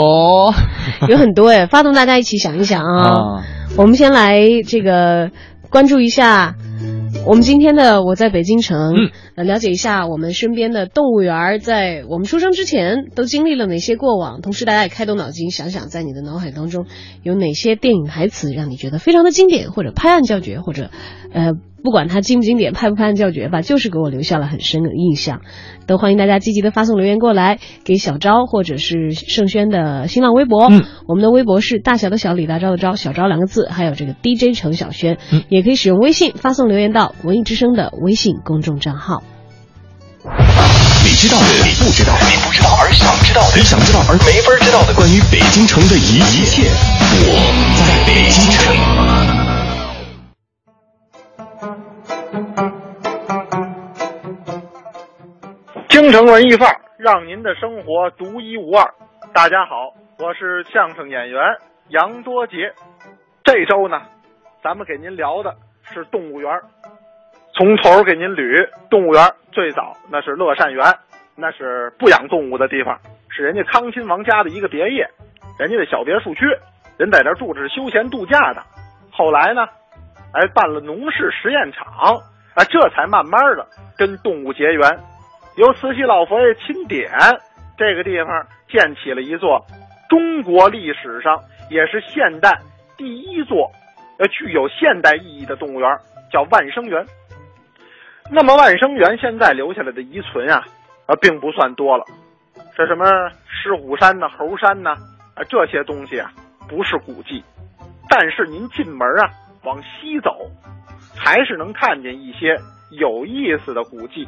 [1.09, 3.45] 有很多哎，发动大家一起想一想啊，
[3.77, 5.31] 我们先来这个
[5.71, 6.55] 关注一下
[7.27, 16.87] 我们今天的我在北京城，嗯，呃，了解一下我们身边的动物园在我们出生之前都经历了哪些过往，同时大家也开动脑筋想想，在你的脑海当中
[17.25, 20.91] 有哪些电影台词让你觉得非常的经典，或者拍案叫绝，或者
[21.33, 21.55] 呃。
[21.87, 25.43] 不管它经不经典，拍不拍案叫绝吧，就是给我留下了很深的印象。
[25.87, 30.67] 都欢迎大家积极的发送留言过来，给小昭或者是盛轩的新浪微博。
[30.69, 35.19] 嗯，我们的微博是大小的小李大钊的钊小昭两个字，还有这个 DJ 程小轩。
[35.31, 39.23] 嗯，也可以使用微信发送留言到文艺之声的微信公众账号。
[40.25, 46.19] 你知道的，你不知道，你不知道而想知道的，你想知道而没法知道的关于北京城的一
[46.51, 46.65] 切，
[47.31, 47.31] 我
[47.79, 49.16] 在北京城。
[55.89, 58.85] 京城文艺范儿，让您的生活独一无二。
[59.33, 61.41] 大家好，我是相声演员
[61.89, 62.73] 杨多杰。
[63.45, 64.03] 这周呢，
[64.63, 66.51] 咱们给您聊的是动物园。
[67.55, 70.85] 从头给您捋，动物园最早那是乐善园，
[71.35, 72.99] 那是不养动物的地方，
[73.31, 75.09] 是人家康亲王家的一个别业，
[75.59, 76.41] 人家的小别墅区，
[76.99, 78.63] 人在那住着是休闲度假的。
[79.11, 79.67] 后来呢，
[80.33, 82.15] 哎，办了农事实验场，
[82.55, 84.99] 啊，这才慢慢的跟动物结缘。
[85.57, 87.11] 由慈禧老佛爷钦点，
[87.79, 89.65] 这个地方建起了一座
[90.09, 92.59] 中国历史上也是现代
[92.97, 93.71] 第一座
[94.19, 95.91] 呃具有现代意义的动物园，
[96.31, 97.05] 叫万生园。
[98.31, 100.63] 那么万生园现在留下来的遗存啊，
[101.07, 102.05] 啊并不算多了。
[102.77, 103.07] 这什么
[103.49, 104.91] 狮虎山呐、猴山呐，
[105.35, 106.31] 啊这些东西啊
[106.69, 107.43] 不是古迹，
[108.11, 109.31] 但是您进门啊
[109.67, 110.49] 往西走，
[111.19, 112.57] 还是能看见一些
[112.93, 114.27] 有意思的古迹。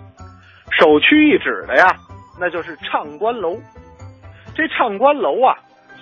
[0.72, 1.94] 首屈一指的呀，
[2.40, 3.56] 那就是唱官楼。
[4.54, 5.54] 这唱官楼啊，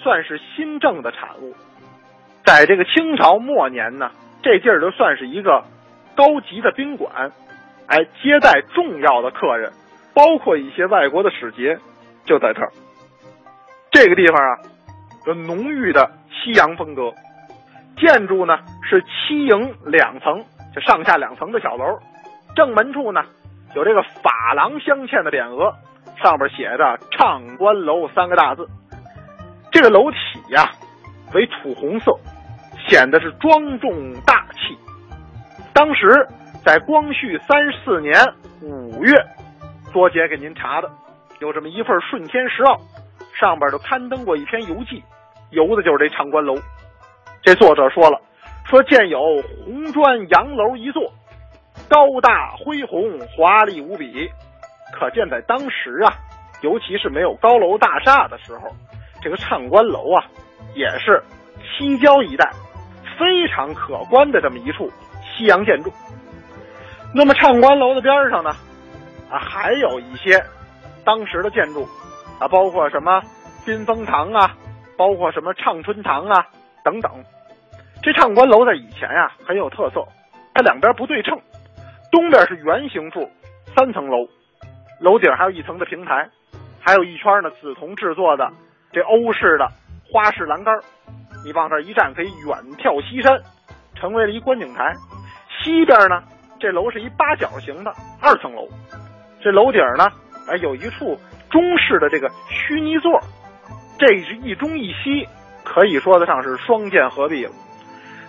[0.03, 1.55] 算是新政的产物。
[2.47, 4.11] 在这个清朝末年呢，
[4.43, 5.63] 这地儿就算是一个
[6.17, 7.31] 高级的宾馆。
[7.89, 9.71] 哎，接待重要的客人，
[10.15, 11.79] 包括一些外国的使节，
[12.25, 12.73] 就在这儿。
[13.93, 14.59] 这个地方啊，
[15.27, 17.13] 有浓郁的西洋风格，
[17.97, 21.99] 建筑呢是七营两层，就上下两层的小楼。
[22.55, 23.23] 正门处呢
[23.75, 25.75] 有这个珐琅镶嵌的匾额，
[26.23, 28.67] 上边写着“唱官楼”三个大字。
[29.71, 30.17] 这个楼体
[30.51, 30.71] 呀
[31.35, 32.13] 为土红色，
[32.89, 34.77] 显得是庄重大气。
[35.73, 36.27] 当时。
[36.65, 38.13] 在光绪三十四年
[38.61, 39.15] 五月，
[39.93, 40.91] 多杰给您查的，
[41.39, 42.75] 有这么一份《顺天时奥》，
[43.39, 45.01] 上边就刊登过一篇游记，
[45.51, 46.57] 游的就是这唱官楼。
[47.47, 48.21] 这作者说了，
[48.65, 49.21] 说建有
[49.65, 51.01] 红砖洋楼一座，
[51.89, 54.29] 高大恢宏，华丽无比。
[54.93, 56.13] 可见在当时啊，
[56.63, 58.69] 尤其是没有高楼大厦的时候，
[59.23, 60.27] 这个唱官楼啊，
[60.75, 61.23] 也是
[61.63, 62.51] 西郊一带
[63.17, 64.91] 非常可观的这么一处
[65.23, 65.93] 西洋建筑。
[67.15, 68.51] 那么唱官楼的边上呢，
[69.31, 70.45] 啊，还有一些
[71.05, 71.87] 当时的建筑，
[72.41, 73.23] 啊，包括什么
[73.65, 74.57] 宾风堂啊，
[74.97, 76.45] 包括什么畅春堂啊
[76.83, 77.13] 等等。
[78.07, 80.07] 这唱官楼在以前呀很有特色，
[80.55, 81.37] 它两边不对称，
[82.13, 83.29] 东边是圆形柱，
[83.75, 84.29] 三层楼，
[85.01, 86.31] 楼顶还有一层的平台，
[86.81, 88.49] 还有一圈呢紫铜制作的
[88.93, 89.67] 这欧式的
[90.09, 90.73] 花式栏杆，
[91.45, 93.43] 你往这一站可以远眺西山，
[93.97, 94.95] 成为了一观景台。
[95.59, 96.23] 西边呢。
[96.59, 97.93] 这楼是一八角形的
[98.23, 98.67] 二层楼，
[99.43, 100.09] 这楼顶呢，
[100.49, 101.19] 哎，有一处
[101.51, 103.21] 中式的这个虚拟座，
[103.99, 105.29] 这是一中一西，
[105.65, 107.53] 可以说得上是双剑合璧了。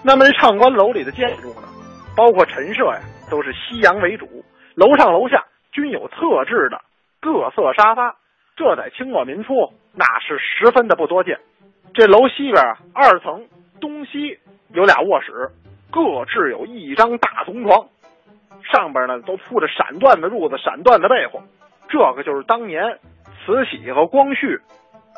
[0.04, 1.68] 那么这唱官楼里的建筑呢，
[2.16, 4.28] 包括陈设呀，都是西洋为主，
[4.76, 6.82] 楼上楼下均有特制的
[7.20, 8.16] 各色沙发，
[8.56, 11.40] 这在清末民初那是十分的不多见。
[11.94, 13.48] 这楼西边啊，二层
[13.82, 15.50] 东西有俩卧室，
[15.92, 17.88] 各置有一张大铜床。
[18.72, 21.42] 上边呢都铺着闪缎的褥子、闪缎的被窝，
[21.90, 23.00] 这个就是当年
[23.46, 24.60] 慈禧和光绪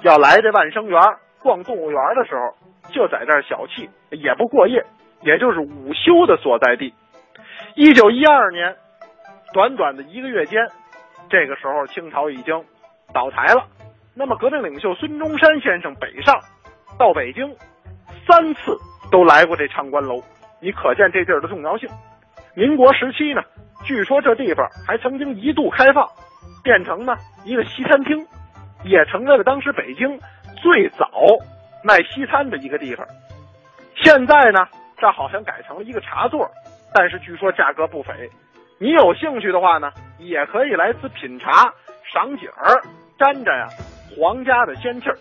[0.04, 1.02] 要来这万生园
[1.42, 2.54] 逛动物园的时候，
[2.92, 4.84] 就在这儿小憩，也不过夜，
[5.22, 6.94] 也就是午休的所在地。
[7.76, 8.76] 一九一二年，
[9.54, 10.68] 短短的一个月间，
[11.30, 12.64] 这个时候清朝已经
[13.14, 13.68] 倒台了。
[14.16, 16.36] 那么革命领袖孙中山先生北上
[16.98, 17.56] 到北京
[18.28, 18.78] 三次
[19.12, 20.22] 都来过这唱官楼，
[20.60, 21.88] 你可见这地儿的重要性。
[22.56, 23.42] 民国时期呢，
[23.86, 26.06] 据说这地方还曾经一度开放，
[26.64, 28.26] 变成呢一个西餐厅，
[28.84, 30.20] 也成为了当时北京
[30.62, 31.10] 最早
[31.84, 33.06] 卖西餐的一个地方。
[34.04, 36.50] 现在呢，这好像改成了一个茶座，
[36.94, 38.30] 但是据说价格不菲。
[38.80, 41.74] 你有兴趣的话呢，也可以来此品茶、
[42.14, 42.82] 赏景儿、
[43.18, 43.68] 沾沾呀
[44.16, 45.18] 皇家的仙气儿。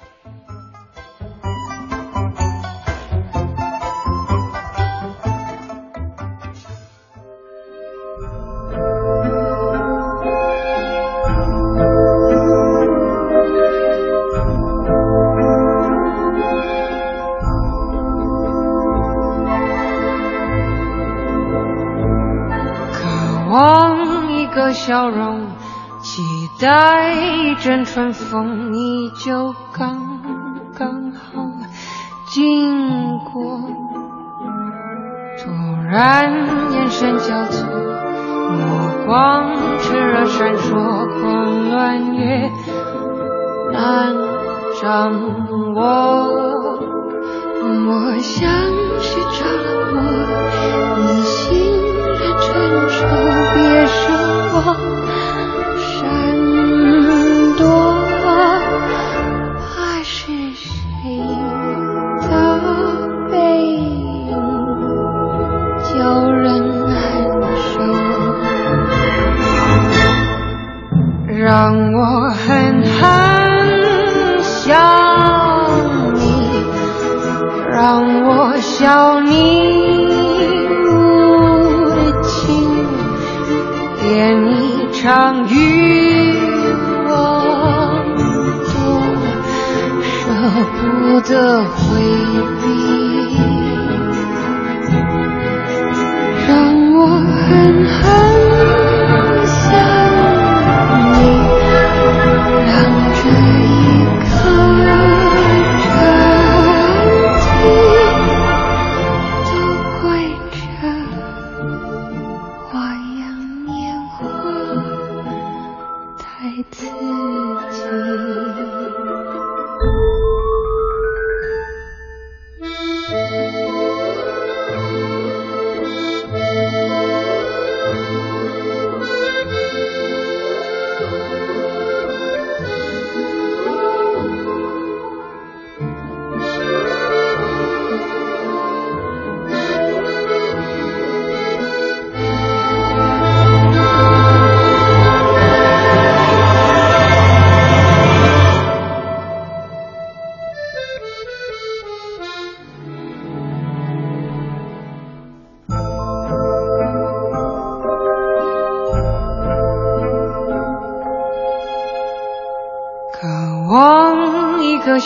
[27.99, 28.68] 春风，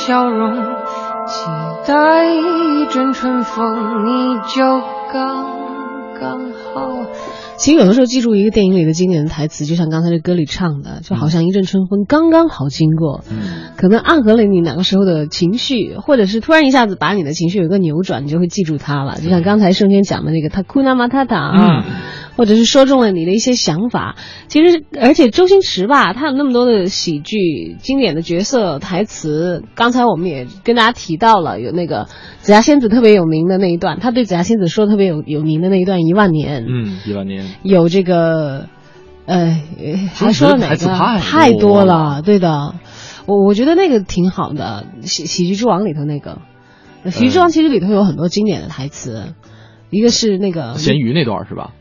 [0.07, 0.57] 笑容，
[1.29, 1.47] 期
[1.87, 4.81] 待一阵春风，你就
[5.13, 5.47] 刚
[6.19, 7.07] 刚好。
[7.57, 13.21] 其实有的时候记住一个电影里的经典的台词，就像刚才这歌里唱的，就好像一阵春风刚刚好经过，
[13.77, 19.21] 可能暗合了你哪个时候的情绪，或者是突然一下子把你的情绪有一个扭转，你就会记住它了。
[19.21, 21.85] 就像刚才盛轩讲的那个 Takuna Matata 啊。
[22.37, 24.17] 或者是说中了你的一些想法，
[24.49, 32.09] 其实而且周星驰吧，他有那么多的喜剧经典的角色台词，刚才我们也跟大家提到了，有那个
[32.39, 37.47] 紫霞仙子特别有名的那一段，他对紫霞仙子说特别有有名的那一段一万年，嗯，一万年。
[37.63, 38.67] 有这个，
[39.27, 39.61] 呃，
[40.15, 40.77] 还说了哪个？
[40.77, 42.75] 太太多了，对的，
[43.27, 46.39] 我我觉得那个挺好的，喜喜剧之王里头那个，
[47.11, 49.35] 喜剧之王其实里头有很多经典的台词，
[49.91, 51.73] 一个是那个咸鱼那段是吧？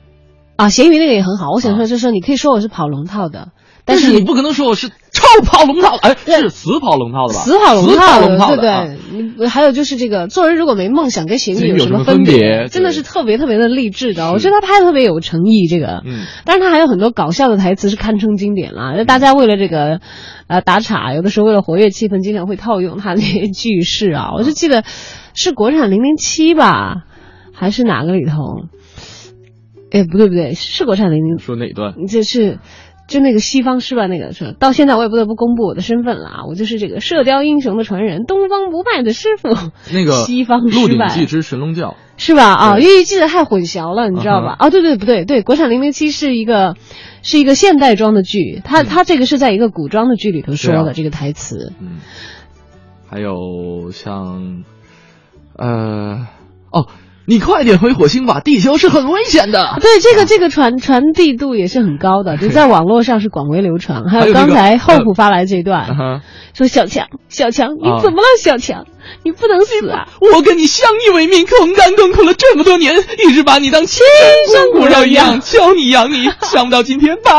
[0.62, 1.50] 啊，咸鱼那个也很好。
[1.50, 3.48] 我想说，就是说，你可以说我是跑龙套的，
[3.84, 7.40] 但是你不可能说我是臭跑龙套，哎，是死跑龙套的吧？
[7.40, 7.98] 死跑龙
[8.38, 9.34] 套的，对对。
[9.40, 12.68] 你还有就是这个，做人如果没梦想，跟咸鱼有什么分别？
[12.68, 14.32] 真的是特别特别的励志的。
[14.32, 16.04] 我觉得他拍的特别有诚意，这个。
[16.06, 16.28] 嗯。
[16.46, 19.04] 但是他还有很多搞笑的台词是堪称经典了。
[19.04, 20.00] 大家为了这个，
[20.46, 24.28] 呃，打岔，有的时候为了活跃气氛，经常会套用他那些句式啊。
[24.38, 24.84] 我就记得
[25.34, 26.98] 是国产零零七吧，
[27.52, 28.36] 还是哪个里头？
[29.92, 31.38] 哎，不对不对，是国产零零。
[31.40, 31.94] 说哪段？
[32.08, 32.60] 这是，
[33.08, 34.08] 就那个西方是吧？
[34.08, 36.46] 那个是，到现在我也不得不公布我的身份了啊！
[36.48, 39.50] 我就是这个《射雕英雄》的传人，东方不败的师傅。
[39.94, 42.54] 那个西方《鹿鼎记之神龙教》是吧？
[42.54, 44.56] 啊，因为记得太混淆了，你知道吧？
[44.58, 46.76] 啊，对对不对对，国产零零七是一个
[47.22, 51.74] 是一个现代装的剧，它它这个是在一个古装的剧里头说的这个台词。
[51.82, 52.00] 嗯，
[53.10, 54.64] 还有像，
[55.58, 56.28] 呃，
[56.72, 56.88] 哦。
[57.26, 59.78] 你快点回火星吧，地球是很危险的。
[59.80, 64.06] 对，这个这个传传递度也是很高的，就在 网络上是广为流传。
[64.10, 65.86] 还有刚才后虎发来这段，
[66.54, 68.86] 说小强，小强，你怎么了，小强？
[69.24, 70.08] 你不能死啊！
[70.34, 74.02] 我跟你相依为命，同甘共苦了这么多年，一直把你当亲
[74.52, 76.30] 生骨肉一样，教你养你。
[76.42, 77.32] 想不到今天白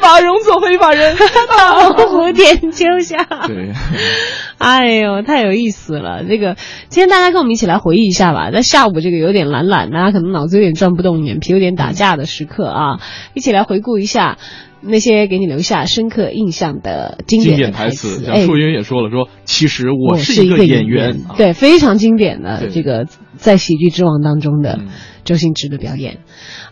[0.00, 3.26] 发容做黑发人，到蝴蝶秋香。
[3.46, 3.72] 对，
[4.58, 6.24] 哎呦，太有意思了！
[6.28, 6.56] 这个
[6.88, 13.00] 今天大家跟我们一起来回忆一下吧，在下午这个有点懒懒，大家可能脑子有点转不动，眼皮有点打架的时刻啊，
[13.34, 14.38] 一起来回顾一下。
[14.82, 23.06] 那些给你留下深刻印象的经典台词，像舒云也说了，说其实我是一个演员，对，非常经典的这个
[23.36, 24.80] 在喜剧之王当中的
[25.24, 26.18] 周星驰的表演。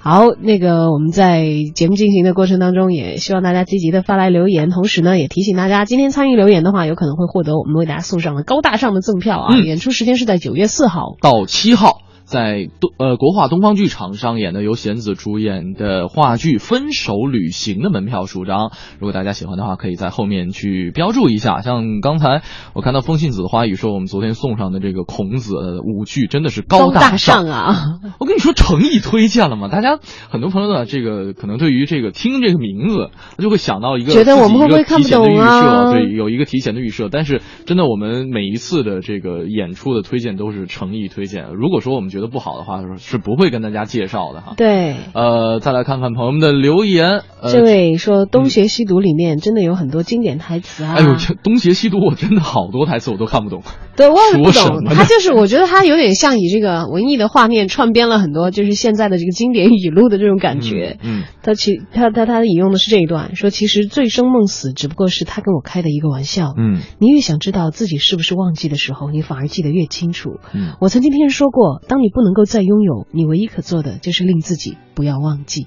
[0.00, 9.56] 好，那个我们在节目进行的过程当中，也希望大家积极的发来留言，同时呢，也提醒大家，今天参与留言的话，有可能会获得我们为大家送上的高大上的赠票啊！
[9.58, 11.16] 演出时间是在九月四号。
[11.20, 12.02] 到七号。
[12.30, 18.70] 在东呃国画东方剧场上演的由弦子主演的话剧《分手旅行》的门票数张，
[19.00, 21.60] 如果大家喜欢的话，可以在后面去标注一下。
[21.60, 27.98] 像刚才我看到风信子的花语说，我们昨天送上的这个孔子舞剧真的是高大上啊！
[28.20, 29.66] 我跟你说诚意推荐了嘛？
[29.66, 35.90] 大家很多朋友呢，这个可能对于这个听这个名字，他就会想到一个觉得我们会不会看不懂啊？
[35.90, 37.08] 对，有一个提前的预设。
[37.10, 41.48] 但是真的，我们每一次的这个演出的推荐都是诚意推荐。
[41.54, 44.52] 如果说我们觉得觉得不好的话，是不会跟大家介绍的哈。
[44.56, 47.22] 对，呃，再来看看朋友们的留言。
[47.40, 50.94] 呃、这位说《东邪西毒》里面真的有很多经典台词啊。
[50.98, 53.62] 哎呦，《东邪西毒》我真的好多台词我都看不懂。
[54.00, 54.82] 对，我也不懂。
[54.86, 60.98] 他就是我觉得他有点像以这个文艺的画面串编了很多就是现在的这个经典语录的这种感觉。
[61.02, 66.54] 嗯，他其他他他引用的是这一段，说其实醉生梦死只不过是他跟我开的一个玩笑。
[66.56, 70.40] 嗯，你越想知道自己是不是忘记的时候，你反而记得越清楚。
[70.54, 75.66] 嗯，我曾经听人说过，当你不能够再拥有，你唯一可做的就是令自己不要忘记。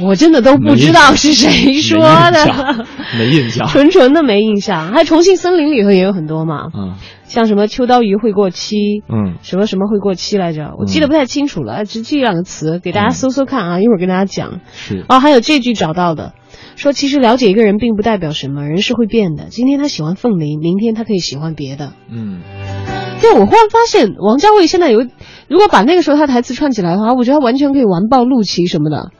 [0.00, 2.86] 我真的都不知道是谁说的，
[3.18, 4.90] 没印象， 纯纯的没印象。
[4.92, 14.60] 还有《重庆森林》里头也有很多嘛，嗯，像什么秋刀鱼会过期，嗯，什么什么会过期来着，我记得不太清楚了，只记两个词，给大家搜搜看啊，一会儿跟大家讲。
[14.72, 16.32] 是哦，还有这句找到的，
[16.74, 19.44] 说其实了解一个人并不代表什么，人是会变的。
[19.50, 21.92] 今天他喜欢凤梨，明天他可以喜欢别的。
[22.10, 22.40] 嗯，
[23.20, 25.06] 对我忽然发现王家卫现在有，
[25.46, 29.10] 如果把那个时候他台词串起来的话，我觉得他完全可以完爆陆琪什么的。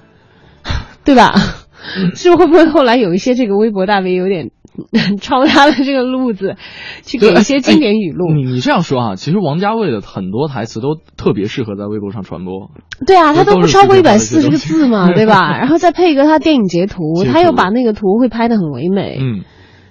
[1.05, 1.33] 对吧？
[2.15, 4.51] 是不是会不会后来有一些这个微博大 V 有点
[5.21, 6.57] 抄他的这个路子，
[7.05, 8.33] 去给一些经典语录？
[8.33, 12.71] 你你这样说啊，其实王家卫的很多台词都特别适合在微博上传播。
[13.07, 15.53] 对啊，他都不超过一百四十个字嘛，对吧？
[15.61, 19.19] 然后再配一个他电影截图，他又把那个图会拍的很唯美。
[19.21, 19.43] 嗯，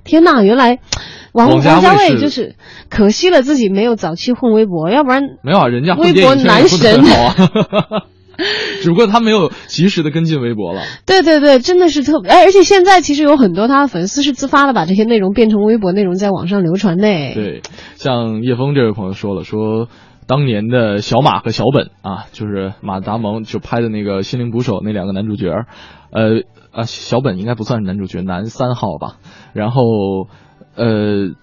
[0.03, 0.79] 天呐，原来
[1.31, 2.55] 王王家卫就是
[2.89, 7.01] 可惜了自己没有早期混微博，要不然没有啊，人家微博男神。
[8.81, 10.81] 只不过他没有及时的跟进微博了。
[11.05, 17.03] 对对对，真的是特别，而且现在其实有很多他的粉丝是自发的把这些内容变成微博内容在网上流传的。
[17.03, 17.61] 对，
[17.95, 19.87] 像叶枫这位朋友说了，说
[20.27, 25.49] 当年的小马和小本啊，就是马达蒙就拍的那个《心灵捕手》那两个男主角，
[26.11, 29.17] 呃啊，小本应该不算是男主角，男三号吧。
[29.53, 29.83] 然后
[30.75, 31.33] 呃，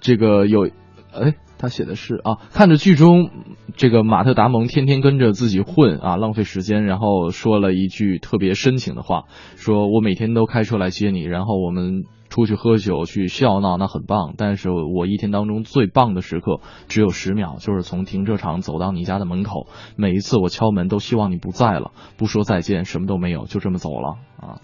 [0.00, 0.66] 这个有
[1.12, 1.34] 哎。
[1.64, 3.30] 他写的是啊，看着剧中
[3.74, 9.22] 这个马特达蒙天天跟着自己混啊，浪费时间，然后说了一句特别深情的话，
[9.56, 14.34] 说我每天都开车来接你，然后我们出去喝酒去笑闹，那很棒。
[14.36, 24.60] 但是我一天当中最棒的时刻只有十秒，就是从停车场走到你家的门口，每一次我敲门都希望你不在了，不说再见，什么都没有，就这么走了啊。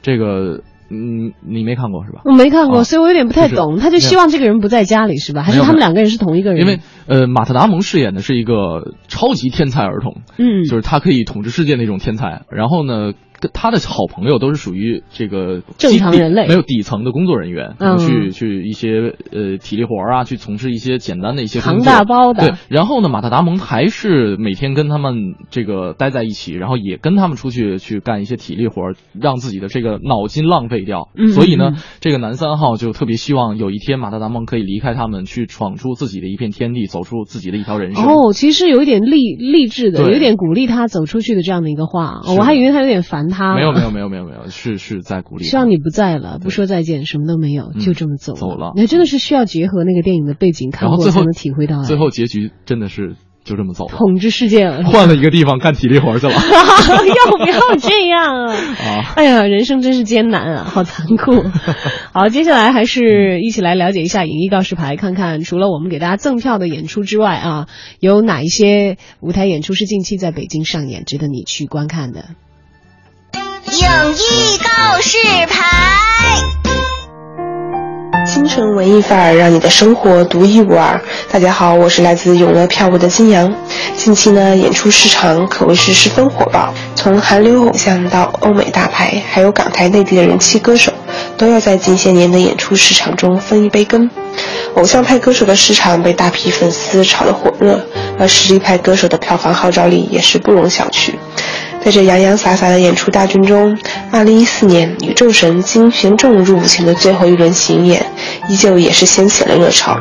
[0.00, 0.62] 这个。
[0.90, 2.22] 嗯，你没看过是吧？
[2.24, 3.72] 我没看过，啊所以我有点不太懂。
[3.72, 5.42] 就是他就希望这个人不在家里是吧？
[5.42, 6.60] 还是他们两个人是同一个人？
[6.60, 12.42] 因为呃，马特达蒙饰演的是一个超级天才儿童，嗯就是他可以统治世界那种天才。
[12.50, 13.14] 然后呢，跟
[13.52, 31.10] 他的好朋友都是属于这个正常人类没有底层的工作人员，嗯去去一些呃体力活儿啊，去从事一些简单的一些工扛作大包的对，然后呢，马特达蒙还是每天跟他们这个待在一起，然后也跟他们出去去干一些体力活儿，让自己的这个脑筋浪费掉。
[31.16, 38.04] 嗯所以呢嗯，这个男三号就特别希望有一天马特达蒙可以离开他们，去闯出自己的一片天地，走出自己的一条人生。
[38.04, 42.20] 哦，其实有一点励励志的，对有点鼓励他走出去的这样的一个话。
[42.24, 43.54] 是我还以为他有点烦他。
[43.54, 45.44] 没有没有没有没有没有，是是在鼓励。
[45.44, 51.80] 希望你不在了，不说再见，什么都没有，嗯就这么走走了那真的是需要结合那个电影的背景看过才能体会到。
[51.80, 56.32] 哎最后结局真的是就这么走了，统治世界了，换了一个地方干体力活去了。
[56.36, 58.52] 要不要这样啊？
[58.84, 61.44] 啊，哎呀，人生真是艰难啊，好残酷。
[62.12, 67.68] 好，接下来还是一起来了解一下影艺告示牌，看看除了我们给大家赠票的演出之外啊，
[68.00, 72.26] 有哪一些舞台演出是近期在北京上演，值得你去观看的。
[73.66, 75.64] 影艺告示牌。
[78.26, 81.00] 京城文艺范儿，让你的生活独一无二。
[81.30, 83.52] 大家好，我是来自永乐票务的金阳。
[83.96, 90.92] 近期呢，演出市场可谓是十分火爆，从韩流偶像到欧美大牌，还有港台内地的人气歌手，
[91.36, 94.08] 都要在近些年的演出市场中分一杯羹。
[94.74, 97.84] 偶像派歌手的市场被大批粉丝炒得火热，
[98.18, 101.12] 而实力派歌手的票房号召力也是不容小觑。
[101.84, 103.76] 在这洋洋洒洒的演出大军中
[104.12, 108.04] ，2014年宇宙神金玄重入伍前的最后一轮巡演，
[108.48, 109.98] 依旧也是掀起了热潮。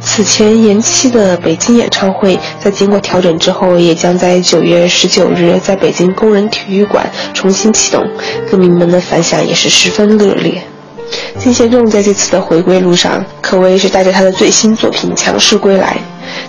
[0.00, 8.02] 此前延期的北京演唱会，在经过调整之后，也将在9月19日在北京工人体育馆重新启动，
[8.50, 10.62] 歌迷们的反响也是十分热烈。
[11.38, 15.96] 金贤重在这次的回归路上，可谓是带着他的最新作品强势归来。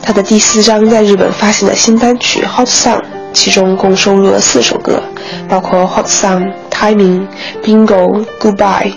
[0.02, 3.02] 他的第四张在日本发行的新单曲《Hot Song》，
[3.38, 5.00] 其中共收录了四首歌，
[5.48, 7.28] 包括《Hot Song》、《Timing》、
[7.64, 8.92] 《Bingo》、《Goodbye》，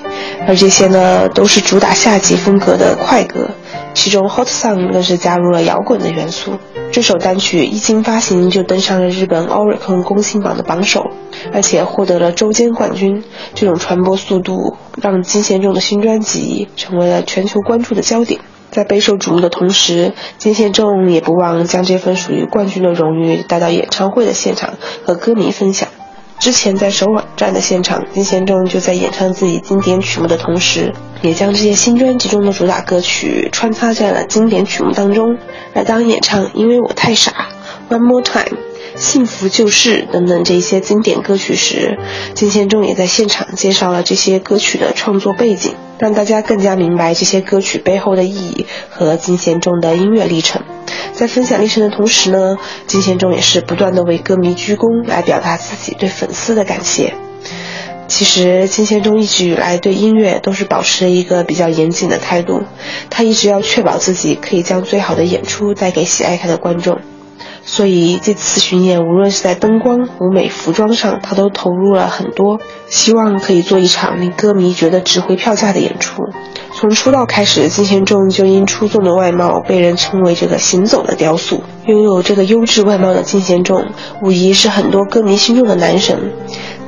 [0.49, 3.51] 而这些呢都是主打夏季风格的快歌，
[3.93, 6.53] 其中《Hot Song》更是加入了摇滚的元素。
[6.91, 11.05] 这首单曲一经发行就登上了日本 Oricon 公信榜的榜首，
[11.53, 13.23] 而且获得了周间冠军。
[13.55, 18.41] 这种传播速度让金贤重的新专辑成为了全球关注的焦点。
[18.71, 25.89] 在备受瞩目的同时，金贤重也不忘将这份属于冠军的荣誉带到演唱会的现场和歌迷分享。
[26.39, 35.37] 之前在首尔站的现场，金贤重就在演唱自己经典曲目的同时，也将这些新专辑中的主打歌曲穿插在了经典曲目当中。
[35.75, 37.49] 而当演唱《因为我太傻》
[37.95, 38.45] 《One More Time》。
[39.01, 41.99] 幸福就是等等这些经典歌曲时，
[42.35, 50.63] 金贤重也在现场介绍了这些歌曲的创作背景，让大家更加明白这些歌曲背后的意义和金贤重的音乐历程。
[51.15, 57.15] 在分享历程的同时呢，金贤重也是不断的为歌迷鞠躬，来表达自己对粉丝的感谢。
[58.07, 62.65] 其实金贤重一直以来对音乐都是保持一个比较严谨的态度，
[63.09, 67.01] 他一直要确保自己可以将最好的演出带给喜爱他的观众。
[67.65, 72.59] 所以这次巡演，无论是在灯光、舞美、服装上，他都投入了很多，
[72.89, 76.23] 希望可以做一场令歌迷觉得值回票价的演出。
[76.73, 81.63] 从出道开始，金贤重就因出众的外貌被人称为这个行走的雕塑。
[81.87, 83.87] 拥有这个优质外貌的金贤重，
[84.23, 86.33] 无疑是很多歌迷心中的男神。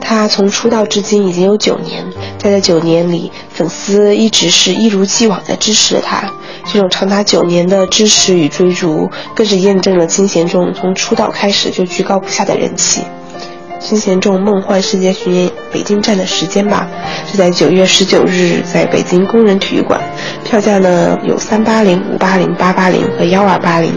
[0.03, 2.05] 他从出道至今已经有九年，
[2.39, 6.31] 在这九年里，粉丝一直是一如既往的支持着他。
[6.65, 13.03] 这种长达九年的支持与追逐，更是验证了金贤重从出道开始就居高不下的人气。
[13.81, 16.87] 金贤重梦幻世界巡演北京站的时间吧，
[17.31, 20.01] 是在九月十九日，在北京工人体育馆。
[20.45, 23.93] 票价呢有三八零、五八零、八八零和幺二八零。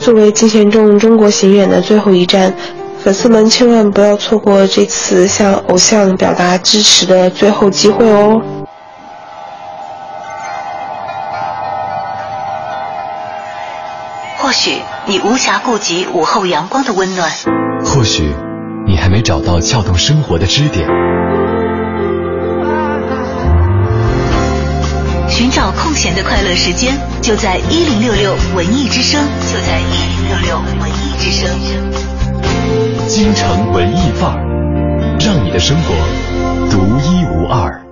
[0.00, 2.52] 作为金贤重中国巡演的最后一站，
[3.02, 8.40] 粉丝们千万不要错过这次向偶像表达支持的最后机会哦。
[14.36, 17.30] 或许你无暇顾及午后阳光的温暖，
[17.84, 18.34] 或许
[18.86, 20.86] 你还没找到撬动生活的支点。
[25.28, 32.19] 寻找空闲的快乐时间，就在一零六六文艺之声，就在一零六六文艺之声。
[33.12, 35.92] 京城文艺范儿，让你的生活
[36.70, 37.82] 独一无二。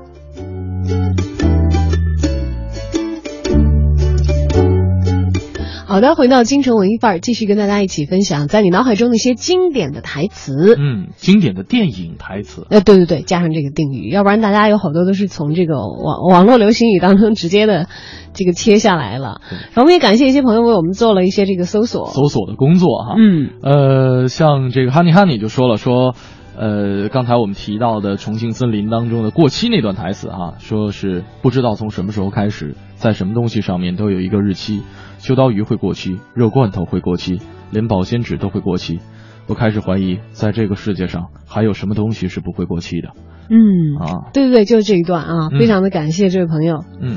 [5.88, 10.76] 好的，回到京城文艺范儿，继续跟大家一起分享，在你脑海中那些经典的台词。
[10.78, 12.66] 嗯，经典的电影台词。
[12.68, 17.88] 呃，对对对，加上这个定语，要不然大家有好多都是从这个网网络流行语当中直接的
[18.34, 19.40] 这个切下来了。
[19.50, 23.14] 然后我们也感谢一些朋友为我们做了一些这个搜索搜索的工作哈。
[23.16, 26.14] 嗯，呃，像这个 Honey Honey 就说了说，
[26.54, 34.82] 呃，刚才我们提到的《重庆森林》当中的过期那段台词哈，说是不知道从什么时候开始，在什么东西上面都有一个日期。
[35.18, 37.40] 秋刀鱼会过期，肉罐头会过期，
[37.70, 39.00] 连保鲜纸都会过期。
[39.46, 43.08] 我开始怀疑，在这个世界上还有什么东西是不会过期的。
[43.48, 46.84] 嗯啊，对对对，就是这一段啊，非常的感谢这位朋友。
[47.00, 47.16] 嗯，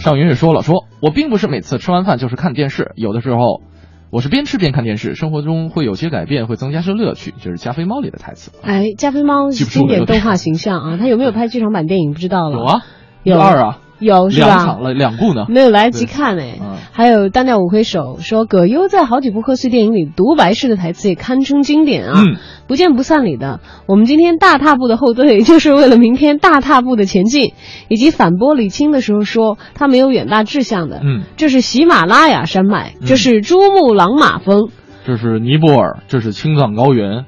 [0.00, 3.62] 尚云也说了，说我并不是每次吃完饭就是看电视，有的时候
[4.10, 7.32] 我是边吃边看电视，生活中会有些改变，会增加些乐趣。
[7.40, 8.52] 这是加菲猫里的台词。
[8.62, 12.58] 哎，加菲猫经典动画形象啊，他有没有拍剧场版电影不知道了。
[12.58, 12.82] 有啊，
[13.22, 13.78] 有二啊。
[13.98, 14.46] 有是吧？
[14.46, 16.58] 两场了，两部呢，没有来得及看哎。
[16.92, 22.22] 还有单调五魁首说，葛优在好几部贺岁电影里独白式的台词也堪称经典啊。
[22.24, 22.36] 嗯，
[22.66, 27.52] 不见不散里的，我们今天大踏步的后退，就是为了明天大踏步的前进。
[27.88, 31.00] 以及反驳李青的时候说，他没有远大志向的。
[31.02, 34.68] 嗯，这是喜马拉雅山脉，这是珠穆朗玛峰，
[35.06, 37.24] 这是尼泊尔，这是青藏高原。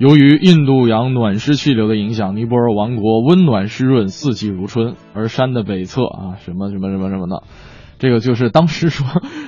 [0.00, 4.94] 由于印度洋暖湿气流的影响，尼泊尔王国温暖湿润，四季如春。
[5.12, 7.42] 而山的北侧啊，什么什么什么什么的，
[7.98, 9.06] 这个就是当时说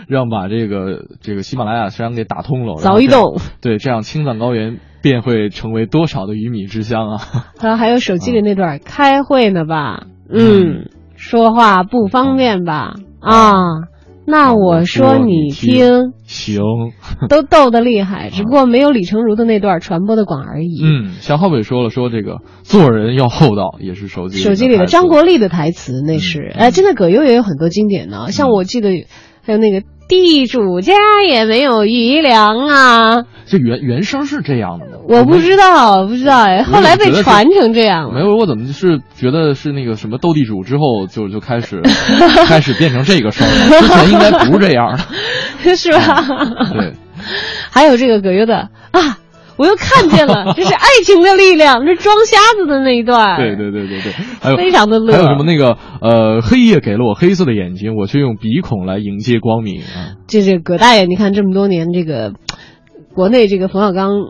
[0.08, 7.20] 让把这个这个喜马拉雅山给打通了， 凿一洞，对，这样青藏高原便会成为多少的鱼米之乡啊！
[7.62, 10.04] 然后还有手机里那段，开会呢吧？
[10.28, 12.92] 嗯，说话不方便吧？
[13.20, 13.54] 啊。
[14.24, 16.62] 那我说你听， 行，
[17.28, 20.80] 都逗得厉害，只不过没有李成儒的那段传播的广而已。
[20.82, 28.90] 嗯，小浩伟说了，说这个做人要厚道，也是手机手机里的张国立的台词，那是哎，真的葛优也有很多经典呢，像我记得
[29.44, 30.94] 还有那个地主家
[31.26, 33.24] 也没有余粮啊。
[33.44, 34.92] 这原原声是这样的吗？
[35.08, 38.14] 我不知道，不知道哎，后来被传成这样了。
[38.14, 41.82] 没有，我怎么是觉得是那个什么斗地主之后就就开始
[42.46, 43.80] 开始变成这个声了？
[43.80, 44.96] 之前应该不是这样
[45.64, 46.24] 的， 是吧？
[46.72, 46.92] 对。
[47.70, 49.18] 还有这个葛优的啊，
[49.56, 53.36] 我又看见了， 这是爱情的力量，这装瞎子的那一段。
[53.36, 55.12] 对对对对对，还有非常的乐。
[55.12, 60.16] 还有什么那个呃，黑夜给了我黑色的眼睛，我却用鼻孔来迎接光明啊。
[60.26, 62.32] 这这葛大爷，你看这么多年这个。
[63.14, 64.22] 国内这个冯小刚以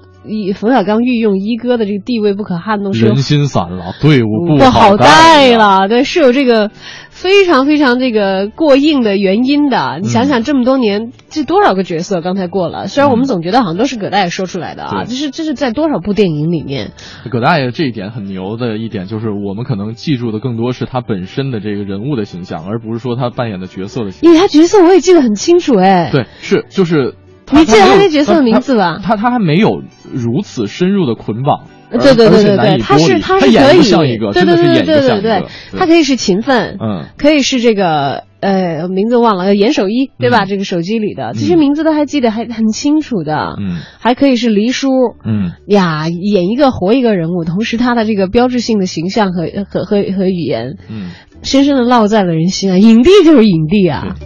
[0.54, 6.70] 冯小刚御用一哥的这个地位不可撼动，是人心散了，队伍不好带了，对，是有这个
[7.10, 9.98] 非常非常这个过硬的原因的。
[10.00, 12.86] 你想想，这么多年，这多少个角色刚才过了？
[12.86, 16.92] 虽然我们总觉得好像都是葛大爷说出来的啊，这是这是在多少部电影里面？
[17.30, 24.30] 葛大爷这一点很牛的一点就是，我们可能记住的更多是他本身的这个人物的形象，而不是说他扮演的角色的形象。
[24.30, 27.14] 因为他角色我也记得很清楚，哎，对，是就是。
[27.50, 28.98] 你记得他那角色的名字吧？
[29.02, 29.82] 他他还没有
[30.12, 35.44] 如此深入的捆绑，对对对对对，他是他是可以，对对对对对对，
[35.76, 40.46] 他可以是勤奋，嗯，可以是这个呃名字忘了严守一对吧？
[40.46, 44.88] 这个手机里的这些名字都还记得还很清楚的，嗯，还可以是黎叔，
[45.24, 45.52] 嗯。
[45.66, 51.10] 呀，演一个活一个人物，同时他的这个标志性的形象和和和和语言，嗯，
[51.42, 54.16] 深深的烙在了人心啊，影帝就是影帝啊。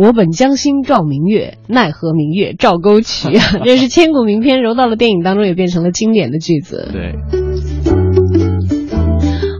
[0.00, 3.42] 我本将心照明月，奈何明月照沟渠啊！
[3.66, 6.88] 这是千古名篇，揉到了电影当中，也变成了经典的句子。
[6.92, 7.16] 对，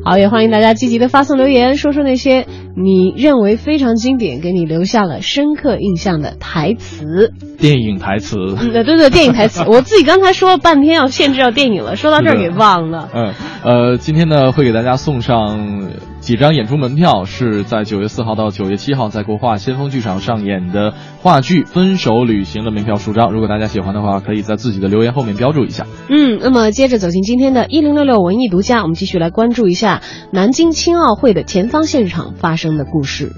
[0.04, 7.32] 好，也欢迎大家积极的发送留言，说说那些你认为非常经典，给你留下了深刻印象的台词。
[7.58, 13.08] 电影台词，嗯，对对，电影台词， 我自己刚才说了半天要限制到电影了，说到这儿给忘了。
[13.12, 13.34] 嗯，
[13.64, 15.90] 呃，今天呢会给大家送上
[16.20, 23.32] 几张演出门票，是在九月四号到九月七号在国画先锋剧场上演的话剧《分手旅行》的门票数张。
[23.32, 25.86] 如果大家喜欢的话，可以在自己的留言后面标注一下。
[26.08, 30.00] 嗯，那么接着走进今天的一零六六文艺独家，我们继续来关注一下
[30.32, 33.32] 南京青奥会的前方现场发生的故事。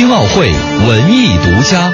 [0.00, 0.50] 青奥会
[0.88, 1.92] 文艺独家，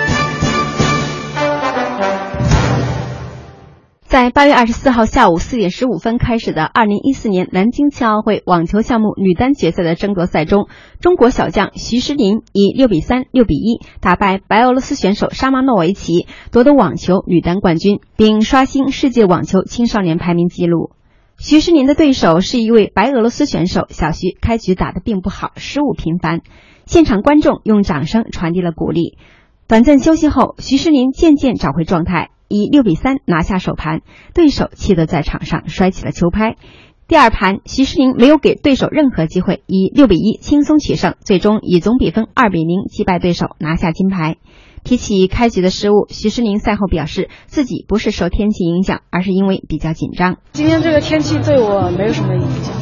[4.04, 10.68] 在八月二十四号下午四点十五分开始的二零一四年南京青奥会网球项目女单决赛的争夺赛中，
[11.00, 20.92] 中国小将徐诗林以六比三、六比一打败白俄罗斯选手沙马诺维奇，夺得网球女单冠军，并刷新世界网球青少年排名纪录。
[21.38, 26.40] 徐诗林的对手是一位白俄罗斯选手小徐，开局打得并不好，失误频繁。
[26.86, 29.18] 现场观众用掌声传递了鼓励。
[29.68, 34.00] 短暂休息后，徐诗林渐渐找回状态，以六比三拿下首盘，
[34.32, 36.56] 对手气得在场上摔起了球拍。
[37.06, 44.36] 第二盘，徐诗林没有给对手任何机会，以六比一轻松取胜，最终以总比分二比零击败对手，拿下金牌。
[44.86, 50.36] 提起开局的失误，徐诗宁赛后表示，自己不是受天气影响，而是因为比较紧张。
[50.52, 52.72] 今天这个天气对我没有什么影响，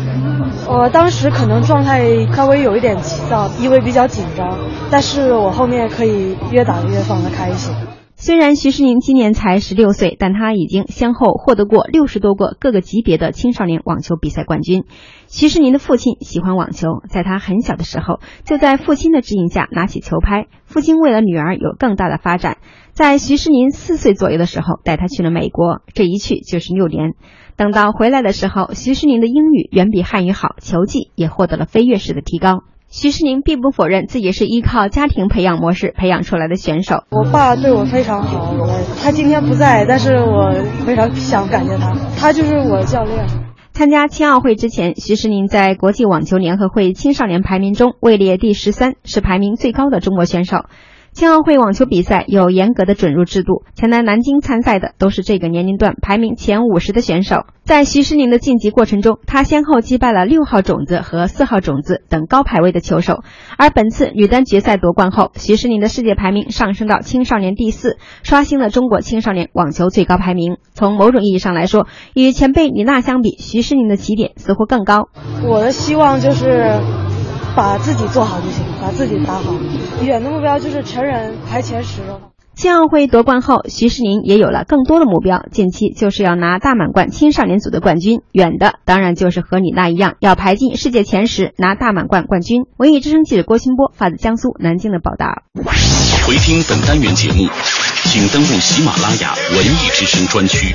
[0.69, 4.59] 我当时可能状态稍微有一点急躁，因为比较紧张，
[4.91, 7.73] 但是我后面可以越打越放得开一些。
[8.25, 14.85] 虽然徐诗宁今年才十六岁，但他已经先后获得过六十多个各个级别的青少年网球比赛冠军。
[15.27, 20.47] 徐诗宁的父亲喜欢网球，在他很小的时候就在父亲的指引下拿起球拍。
[20.65, 22.57] 父亲为了女儿有更大的发展，
[22.93, 27.13] 在徐诗宁四岁左右的时候带他去了美国，这一去就是六年。
[27.57, 32.63] 等到回来的时候，徐诗宁的英语远比汉语好，球技也获得了飞跃式的提高。
[32.97, 37.03] 徐世宁并不否认自己是依靠家庭培养模式培养出来的选手。
[37.11, 38.55] 我爸对我非常好，
[39.03, 40.55] 他今天不在，但是我
[40.87, 43.27] 非常想感谢他，他就是我的教练。
[43.73, 50.67] 参加青奥会之前，徐世宁在国际网球联合会青少年排名中位列第十三，是排名最高的中国选手。
[51.15, 57.45] 青奥会网球比赛有严格的准入制度，前来南京参赛的都是这个年龄段排名前五十的选手。
[57.63, 63.21] 在徐诗宁的晋级过程中，她先后击败了六号种子和四号种子等高排位的球手。
[63.57, 70.57] 而本次女单决赛夺冠后，徐诗宁的世界排名上升到青少年第四，刷新了中国青少年网球最高排名。
[70.73, 75.09] 从某种意义上来说，与前辈李娜相比，徐诗宁的起点似乎更高。
[75.45, 77.14] 我的希望就是。
[77.57, 79.55] 把自己做好就行，把自己打好。
[80.03, 82.01] 远的目标就是成人排前十。
[82.57, 88.21] 青奥会夺冠后，徐世宁也有了更多的目标，近期就是要拿大满贯青少年组的冠军。
[88.33, 92.63] 远的当然就是和李娜一样，要排进世界前十，拿大满贯冠军。
[92.77, 95.43] 文艺之声记者郭新波发自江苏南京的报道。
[96.27, 97.49] 回听本单元节目，
[98.05, 100.75] 请登录喜马拉雅文艺之声专区。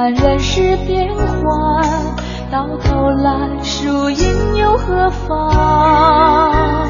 [0.00, 1.84] 看人世变幻，
[2.50, 6.88] 到头来输赢又何妨？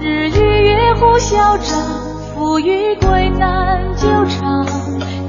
[0.00, 1.78] 日与月互消长，
[2.34, 4.66] 富与贵难久长。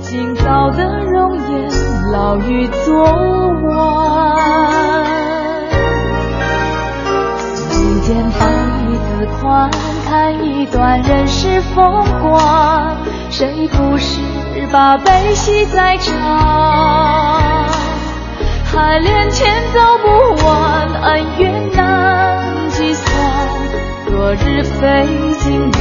[0.01, 1.69] 今朝的容颜，
[2.13, 4.37] 老于昨晚。
[7.69, 8.47] 眉间放
[8.89, 9.69] 一字宽，
[10.09, 12.95] 看一段人世风光。
[13.29, 14.21] 谁不是
[14.71, 16.15] 把悲喜在尝？
[18.73, 20.07] 海连天走不
[20.45, 23.05] 完，恩怨难计算。
[24.05, 25.05] 昨日非，
[25.39, 25.71] 今日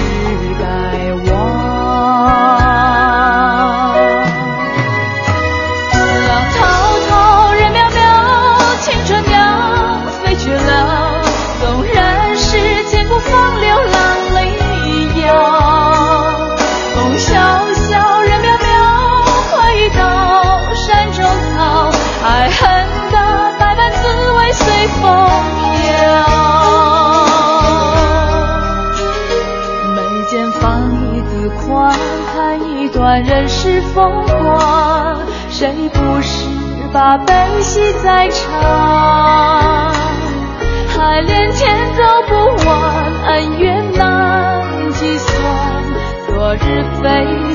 [37.07, 37.33] 把悲
[37.63, 39.93] 喜在尝？
[40.89, 42.35] 海连天走不
[42.67, 42.75] 完，
[43.27, 45.31] 恩怨难计算。
[46.27, 47.46] 昨日非，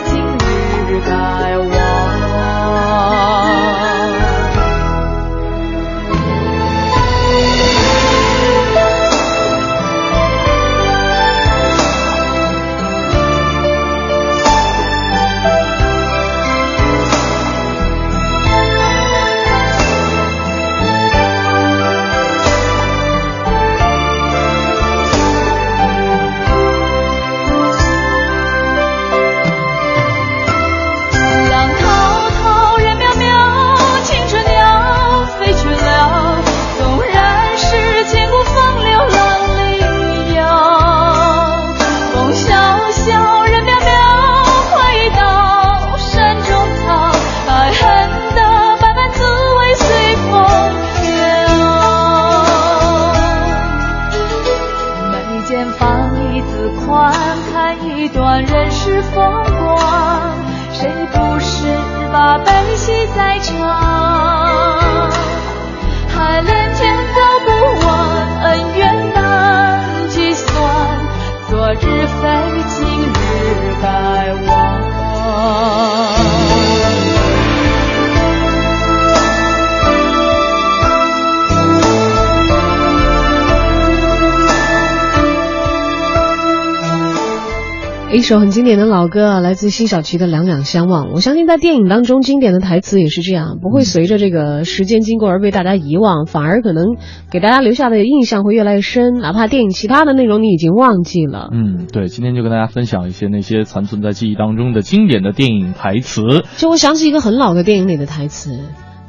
[88.14, 91.08] 一首很经典的老歌啊，来自辛晓琪的《两两相望》。
[91.14, 96.84] 我相信在电影当中，经典的台词也是这样，不会随着这个时间经过而被大家遗忘，反而可能
[97.32, 99.14] 给大家留下的印象会越来越深。
[99.14, 101.50] 哪怕电影其他的内容你已经忘记了。
[101.54, 106.22] 嗯，对，今天就跟大家分享一些那些残存在记忆当中的经典的电影台词。
[106.58, 108.60] 就我想起一个很老的电影里的台词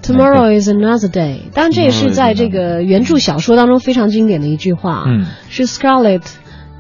[0.05, 5.03] ：“Tomorrow is another day。”当然，这也是在这个原著小说当中非常经典的一句话。
[5.09, 6.23] 嗯，是 Scarlett。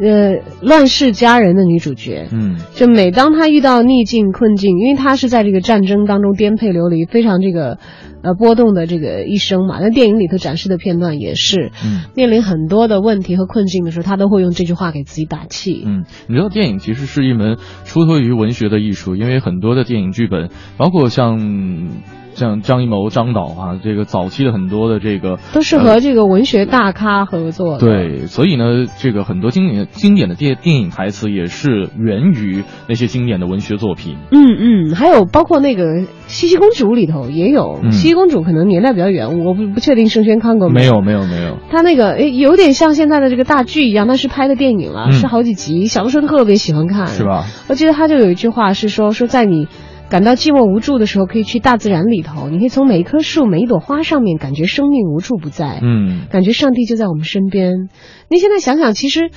[0.01, 7.79] 呃，乱世佳人的女主角，嗯，就每当她遇到逆境困境，因为她是在这个战争当中颠沛流离，非常这个，
[8.23, 9.79] 呃，波动的这个一生嘛。
[9.81, 15.83] 那电影里头展示的片段也是，嗯，面临很多的问题和困境的时候，他都会用这句话给自己打气。
[15.85, 21.91] 嗯，你知道电影其实是一门出脱于文学的艺术，因为很多的电影剧本，包括像。
[22.35, 27.81] 像张艺谋、张导啊，这个早期的很多的这个都是和这个文学大咖合作的。
[27.81, 34.17] 对，所以呢，这个很多经典经典的电电影台词也是源于那些经典的文学作品。
[34.31, 35.85] 嗯嗯，还有包括那个
[36.27, 41.01] 《西西公主》里头也有，《西西公主》可能年代比较远，我不不确定盛轩看过没有？
[41.01, 41.57] 没有没有。
[41.71, 47.47] 他那个诶，有点像现在的这个大剧一样，那是拍的电影了，是好几集，小的时候特别喜欢看，是吧？
[47.69, 49.67] 我记得他就有一句话是说说在你。
[50.11, 57.89] 感到寂寞无助的时候，可以去大自然里头，你可以从每一棵树、每一朵花上面感觉生命无处不在，嗯，感觉上帝就在我们身边。
[58.29, 59.31] 你现在想想，其实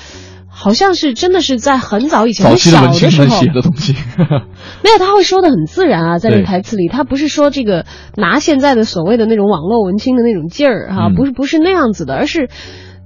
[0.58, 3.94] 好像是真的是在很早以前很小的时候写的东西，
[4.84, 7.86] 没有他会说的很自然啊，在那台词里，他不是说这个
[8.16, 12.50] 拿现在的所谓的那种网络文青的那种劲儿哈，不是不是那样子的，而是。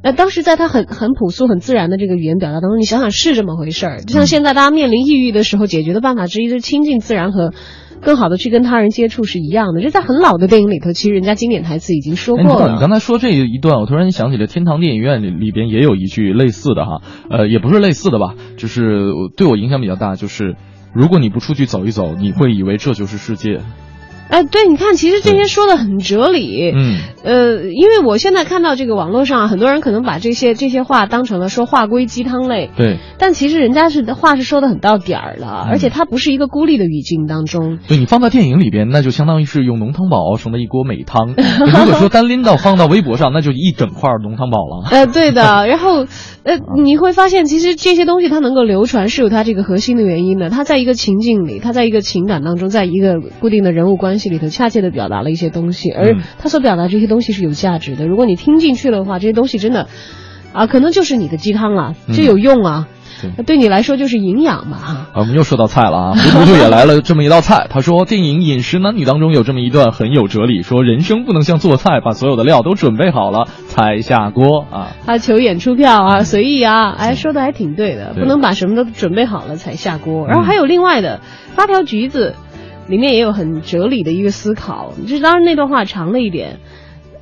[0.02, 4.02] 那当时在他很很朴素、很自然的这个语言表达当中，你想想是这么回事儿。
[4.02, 7.52] 就像现在大家面临抑郁的时候，解决的办法之一是亲近自然和
[8.02, 9.82] 更好的去跟他人接触是一样的。
[9.82, 12.74] 这在很老的电影里头，其实人家经典台词已经说过了。
[12.74, 20.56] 你刚才说这一段，我突然想起了天堂电影院里里边也有一句类似的哈，呃，也不是类似的吧，就是对我影响比较大，就是
[20.94, 23.60] 如果你不出去走一走，你会以为这就是世界。
[24.30, 26.72] 哎，对，你看，其实这些说的很哲理。
[26.72, 32.70] 嗯，呃，因为我现在看到这个网络上很多人可能把这些这些话当成了说话归鸡汤类。
[32.78, 33.00] 对。
[33.18, 37.80] 但其实人家是话是说的很到点儿的，而且它不是一个孤立的语境当中。
[37.88, 41.34] 对你放在电影里边，那就相当于是用浓汤宝熬成了一锅美汤。
[41.36, 44.88] 如果说单拎到放到微博上，那就一整块浓汤宝了。
[44.92, 45.66] 呃，对的。
[45.68, 46.06] 然后，
[46.44, 50.50] 呃，你会发现，其实这些东西它能够流传，是有它这个核心的原因的。
[50.52, 58.08] 它在一个情境里，它在一个情感当中，在一个固定的人物关系里头，恰切的表达了一些东西，而他所表达这些东西是有价值的。
[58.08, 59.88] 如果你听进去的话，这些东西真的，
[60.52, 62.88] 啊，可能就是你的鸡汤啊，这有用啊。
[63.22, 64.78] 对，对你来说就是营养嘛。
[64.78, 67.68] 啊，我们又说到菜了啊，胡图图也来了这么一道菜。
[67.70, 74.96] 他说，电影《饮食男女》当中有这么一段很有哲理，说人生不能像做菜，把所有的料都准备好了才下锅啊。
[75.06, 80.26] 他求演出票啊，随意啊，哎，说的还挺对的，不能把什么都准备好了才下锅。
[80.26, 81.20] 然后还有另外的
[81.56, 82.36] 发条橘子，
[82.90, 84.94] 里面也有很哲理的一个思考。
[85.08, 86.60] 就是当然那段话长了一点。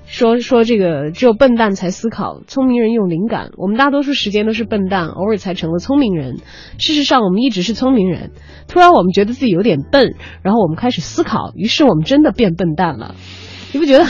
[0.09, 3.49] 说说这个只有笨蛋才思考，聪明人用灵感。
[3.57, 6.37] 我们大多数时间都是笨蛋，偶尔才成了聪明人。
[6.79, 8.31] 事实上，我们一直是聪明人。
[8.69, 13.15] 突然，我们觉得自己有点笨，然后我们开始思考，于是我们真的变笨蛋了。
[13.73, 14.05] 你不觉得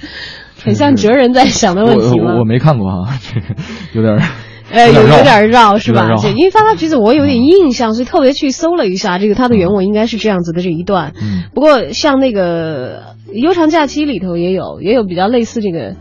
[0.64, 2.32] 很像哲人在想的问题吗？
[2.32, 3.46] 我我没看过啊，这个
[3.92, 4.18] 有点。
[4.70, 6.16] 呃，有有点绕是吧？
[6.20, 11.12] 这因为发发橘子我有点印象，所以特别去搜了一下，这个它的原文应该是这样子的这一段。
[11.20, 11.44] 嗯。
[11.54, 13.00] 不过像那个
[13.32, 15.94] 《悠长假期》里头也有，也有比较类似这个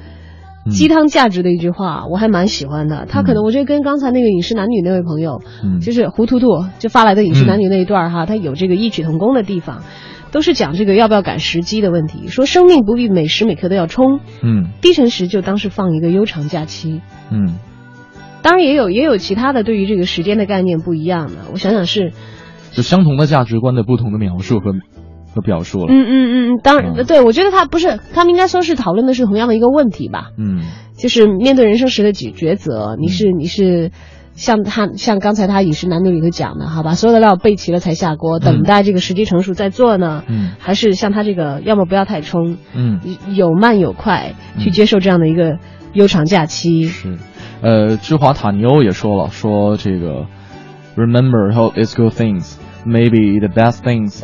[0.71, 3.05] 鸡汤价值的一句话，我还蛮喜欢的。
[3.07, 5.41] 他可能我觉得跟刚才那个饮食男女那位朋友，
[5.79, 9.83] 就是胡图图就发来的饮食男女那一段哈，他有这个异曲同工的地方，
[10.31, 12.29] 都是讲这个要不要赶时机的问题。
[12.29, 17.59] 说生命不必每时每刻都要冲，嗯，低沉时就当是放一个悠长假期，嗯。
[18.45, 22.13] 当然也有也有其他的对于这个时间的概念不一样的，我想想是，
[22.73, 24.73] 就相同的价值观的不同的描述和
[25.33, 25.87] 和表述了。
[25.89, 30.27] 嗯嗯嗯，当然，对我觉得他不是，他们应该说是讨论的是同样的一个问题吧。
[30.37, 30.61] 嗯，
[30.95, 33.89] 就是面对人生时的抉抉择，你是你是
[34.35, 40.23] 像他像刚才他饮食男女里头讲的，好吧，所有的料备齐了才下锅，等待这个时机成熟再做呢？
[40.27, 42.99] 嗯，还是像他这个，要么不要太冲，嗯，
[43.33, 45.57] 有慢有快，去接受这样的一个
[45.95, 46.83] 悠长假期。
[46.83, 47.17] 是。
[47.61, 50.27] 呃，芝华塔尼欧也说了，说这个
[50.95, 54.21] ，Remember how it's good things, maybe the best things,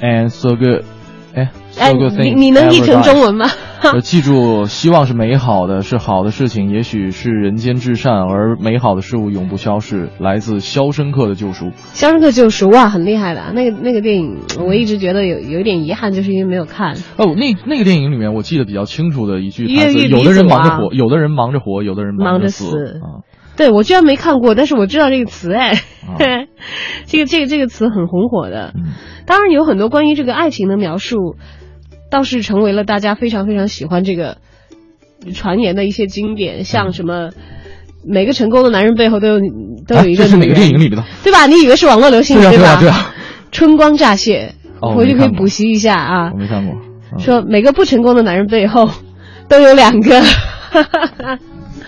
[0.00, 0.84] and so good.
[1.78, 3.46] 哎，你你能译成中文吗？
[4.02, 11.66] 记住，希望是美好的，是好的事情，也许是人间至善，而美好的事物永不消逝，来自《肖申克的救赎》。
[11.92, 16.94] 《肖申克救赎》哇，很厉害的那个那个电影，我一直觉得有有一点遗憾，就是因为没有看。
[17.16, 23.00] 哦，那那个电影里面，我记得比较清楚的一句台词：有的人忙着活，有的人忙着活，有的人忙着死。
[23.56, 25.74] 对，我居然没看过，但是我知道这个词哎，
[27.06, 28.72] 这个这个这个词很红火的。
[29.26, 31.36] 当然有很多关于这个爱情的描述，
[32.14, 34.36] 倒是成为了大家非常非常喜欢这个
[35.34, 37.30] 传言的一些经典，像什么
[38.06, 39.40] 每个成功的男人背后都有
[39.84, 41.02] 都有一个这是哪个电影里面的？
[41.24, 41.46] 对吧？
[41.46, 42.78] 你以为是网络流行对吧？
[42.78, 43.12] 对啊。
[43.50, 46.30] 春光乍泄，回去可以补习一下啊。
[46.32, 46.76] 我没看过。
[47.18, 48.88] 说每个不成功的男人背后
[49.48, 50.22] 都有两个。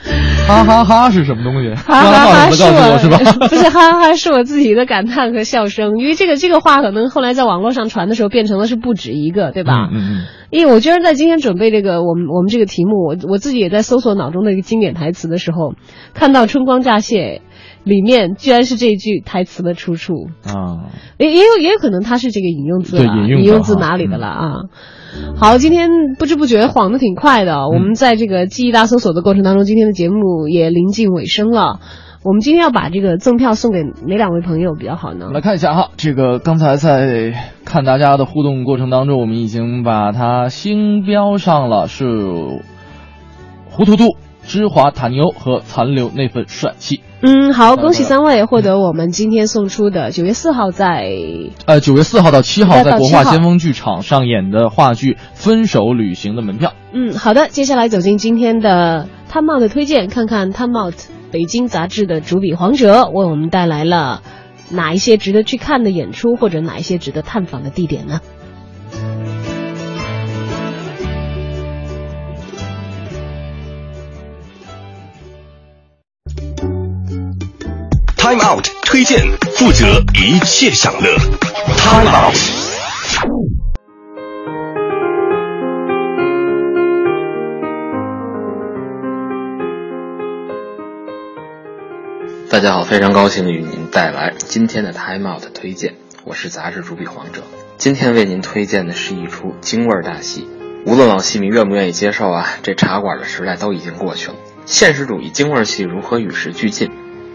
[0.47, 1.75] 哈哈哈是什么东西？
[1.75, 3.19] 哈哈哈是我是吧？
[3.49, 9.89] 不是哈哈哈是我自己的感叹和笑声，因为这个这个话可能后来在网络上传的时候变成了是不止一个，对吧？
[9.93, 10.25] 嗯嗯。
[10.51, 15.75] 因为我觉得在今天准备这个我们我们这个题目，我我自己也在搜索脑中的一个经典台词的时候，
[16.15, 17.43] 看到《春光乍泄》
[17.87, 20.91] 里面居然是这一句台词的出处啊！
[21.19, 24.53] 也也有也有可能他是这个引用字引引用字哪里的了啊？
[25.37, 27.69] 好，今天不知不觉晃得挺快的。
[27.69, 31.79] 我们在这个记忆大搜索的过程当中，今天的节目也临近尾声了。
[32.25, 35.31] 我们今天要把这个赠票送给哪两位朋友比较好呢？
[35.33, 37.35] 来看一下哈，这个刚才在
[37.65, 42.05] 看大家的互动过程当中，我们已经把它星标上了，是
[43.71, 44.17] 胡图图、
[44.47, 47.01] 芝华塔牛和残留那份帅气。
[47.23, 51.11] 嗯，好，恭喜三位获得我们今天送出的九月四号在
[51.65, 56.75] 呃九月四号到七号在国画先锋剧场上演的话剧《分手旅行》的门票。
[56.93, 60.95] 嗯，好的，接下来走进今天的 Time Out 的推荐，看看 Time Out
[61.33, 64.21] 北京杂志的主笔黄哲为我们带来了
[64.71, 68.21] 哪一些值得去看的演出，或者哪一些值得探访的地点呢
[78.27, 79.25] ？Time Out 推荐，
[79.57, 81.17] 负责一切享乐。
[81.77, 82.35] Time Out。
[92.51, 97.43] 大家好，非常高兴与您带来今天的 Time Out 推荐，我是杂志主笔黄哲。
[97.79, 100.49] 今天为您推荐的是一出京味儿大戏。
[100.85, 104.35] 无论老戏迷愿不愿意接受啊，这茶馆的时代都已经过去了。
[104.65, 106.91] 现实主义京味儿戏如何与时俱进？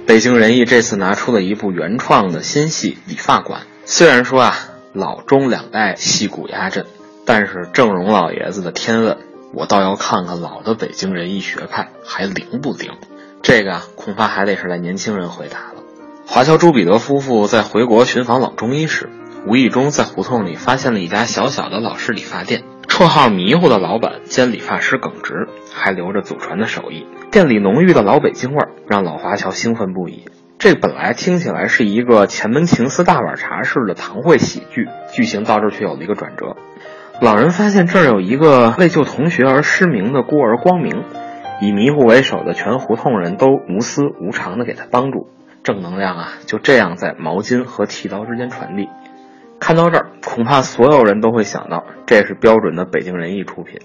[0.07, 3.61] 北京人艺这次拿出了一部原创的新戏《理发馆》。
[3.85, 4.57] 虽然说啊，
[4.93, 6.85] 老中两代戏骨压阵，
[7.25, 9.17] 但是郑荣老爷子的天问，
[9.53, 12.91] 我倒要看看老的北京人艺学派还灵不灵。
[13.41, 15.83] 这个啊，恐怕还得是来年轻人回答了。
[16.25, 19.09] 华侨朱彼得夫妇在回国寻访老中医时，
[19.47, 22.63] 无意中在胡同里发现了一家小小的老式理发店。
[22.87, 27.07] 绰号迷糊的老板兼理发师耿直，还留着祖传的手艺。
[27.31, 30.25] 店里浓郁的老北京味儿让老华侨兴奋不已。
[30.59, 36.57] 这本来听起来是一个前门情思大碗茶式的堂会喜剧，剧情到这却有了一个转折。
[37.21, 41.05] 老人发现这儿有一个为救同学而失明的孤儿光明，
[41.61, 45.29] 以迷糊为首的全胡同人都无私无偿的给他帮助，
[45.63, 48.89] 正能量啊就这样在毛巾和剃刀之间传递。
[49.57, 53.79] 看到这儿，恐怕所有人都会想到，这是标准的北京人艺出品。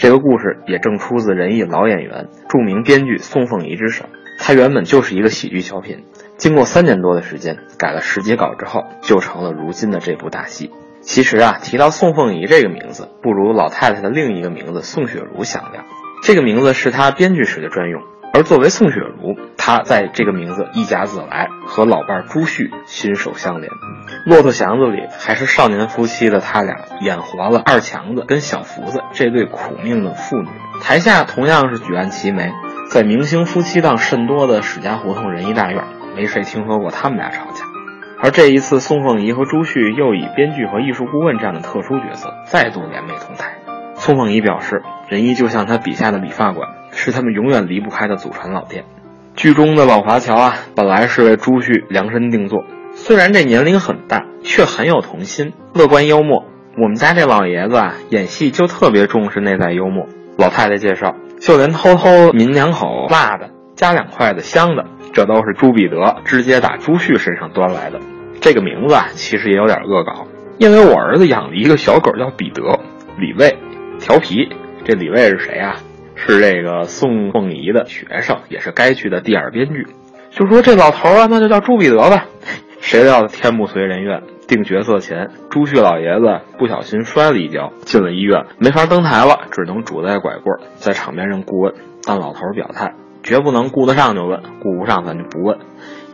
[0.00, 4.04] 这个故事也正出自仁义老演员、著名编剧宋凤仪之手。
[4.38, 6.04] 他原本就是一个喜剧小品，
[6.36, 10.70] 经过三年多的时间改了十几稿之后，就成了如今的这部大戏。
[11.00, 15.84] 其实啊，提到宋凤仪这个名字，不如老太太的另一个名字宋雪茹响亮。
[16.22, 18.00] 这个名字是她编剧时的专用。
[18.32, 23.72] 而作为宋雪茹，她在这个名字一甲子来和老伴朱旭心手相连。
[24.24, 30.48] 骆驼祥子里还是少年夫妻的他俩演活了二强子跟小福子这对苦命的父女。
[30.82, 32.52] 台下同样是举案齐眉，
[32.90, 35.82] 在明星夫妻档甚多的史家胡同仁义大院，
[36.14, 37.64] 没谁听说过他们俩吵架。
[38.20, 43.58] 而这一次，宋凤仪和朱旭又以编剧和艺术顾问这样的特殊角色再度联袂同台。
[43.94, 46.68] 宋凤仪表示，仁义就像他笔下的理发馆。
[46.90, 48.84] 是他们永远离不开的祖传老店。
[49.34, 52.64] 剧中的老华侨啊，本来是为朱旭量身定做，
[52.94, 56.44] 虽然这年龄很大，却很有童心，乐观幽默。
[56.76, 60.06] 我们家这老爷子啊，演戏就特别重视内在幽默。
[60.36, 68.00] 老太太介绍，就连偷偷抿两口辣的，加两筷子香的，这都是朱彼得直接打朱旭身上端来的。
[68.40, 70.26] 这个名字啊，其实也有点恶搞，
[70.58, 72.62] 因为我儿子养了一个小狗叫彼得，
[73.18, 73.56] 李卫，
[74.00, 74.48] 调皮。
[74.84, 75.76] 这李卫是谁啊？
[76.18, 79.86] 是这个宋凤仪的学生，也是该剧的第二编剧，
[80.30, 82.26] 就说这老头啊，那就叫朱彼得吧。
[82.80, 91.74] 谁料天不随人愿，定角色前，朱旭老爷子不小心摔了一跤，进了医院，没法登台了，只能拄在拐棍，在场边上顾问。
[92.04, 95.58] 但老头表态，绝不能顾得上就问，顾不上咱就不问，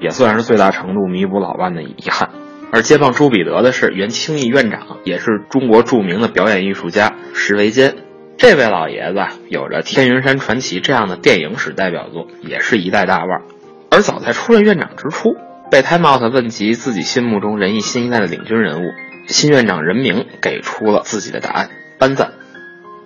[0.00, 2.30] 也算是最大程度弥补老伴的遗憾。
[2.72, 7.94] 而接棒朱彼得的是原清艺院长，也是中国著名的表演艺术家石维坚。
[8.36, 13.42] 这位老爷子有着《天云山传奇》这样的电影史代表作，也是一代大腕。
[13.90, 15.36] 而早在出任院长之初，
[15.70, 18.90] 备胎帽子问及自己心目中仁义新一代的领军人物，
[19.28, 22.32] 新院长任明给出了自己的答案：班赞。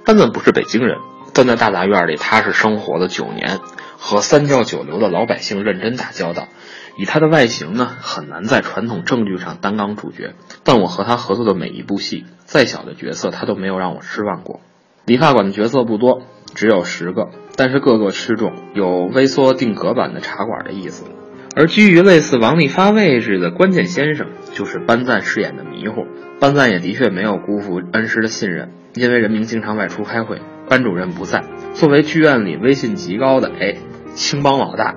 [0.04, 0.96] 班赞不是北京人，
[1.34, 3.60] 但在大杂院里，他是生活了九年，
[3.98, 6.48] 和三教九流的老百姓认真打交道。
[6.96, 10.32] 以他的外形呢，很难在传统正剧上担纲主角。
[10.64, 14.60] 但我和他合作的每一部戏，再小的角色，他都没有让我失望过。
[15.08, 16.20] 理发馆的角色不多，
[16.54, 21.06] 只有十个，但是个个吃重，有微缩定格版的茶馆的意思。
[21.56, 26.04] 而居于类似王利发位置的关键先生，就是班赞饰演的迷糊。
[26.40, 31.42] 班赞也的确没有辜负恩师的信任，因为人民经常外出开会，班主任不在。
[31.72, 33.76] 作为剧院里威信极高的哎
[34.14, 34.94] 青帮老大，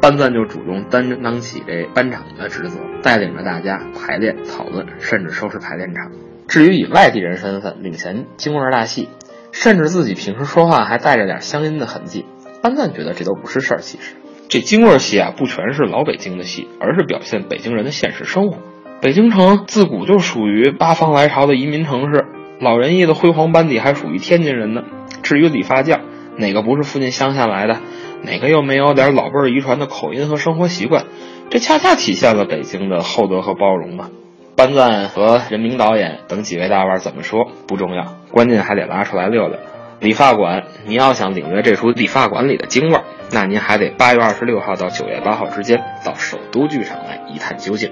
[0.00, 6.10] 班赞就主动担当起这班长的职责，带领着大家排练、讨论，甚至收拾排练场。
[6.48, 9.08] 至于以外地人身份领衔京味大戏。
[9.52, 12.24] 甚至自己平时说话还带着点乡音的痕迹，
[12.62, 13.80] 班赞觉得这都不是事儿。
[13.80, 14.14] 其实，
[14.48, 18.58] 这京味戏啊，不全是老北京的戏，而是表现北京人的现实生活。
[19.00, 22.24] 北京城自古就属于八方来朝的移民城市，
[22.60, 24.82] 老人艺的辉煌班底还属于天津人呢。
[25.22, 26.00] 至于理发匠，
[26.38, 27.78] 哪个不是附近乡下来的？
[28.22, 31.04] 哪个又没有点老辈儿遗传的口音和生活习惯？
[31.50, 34.10] 这恰恰体现了北京的厚德和包容嘛。
[34.56, 39.58] 班赞和任明导演等几位大腕怎么说不重要，关键还得拉出来溜溜。
[39.98, 47.90] 理发馆，你要想领略这出理发馆里的京味儿，那您还得八月二十六号到九月八号之间到首都剧场来一探究竟。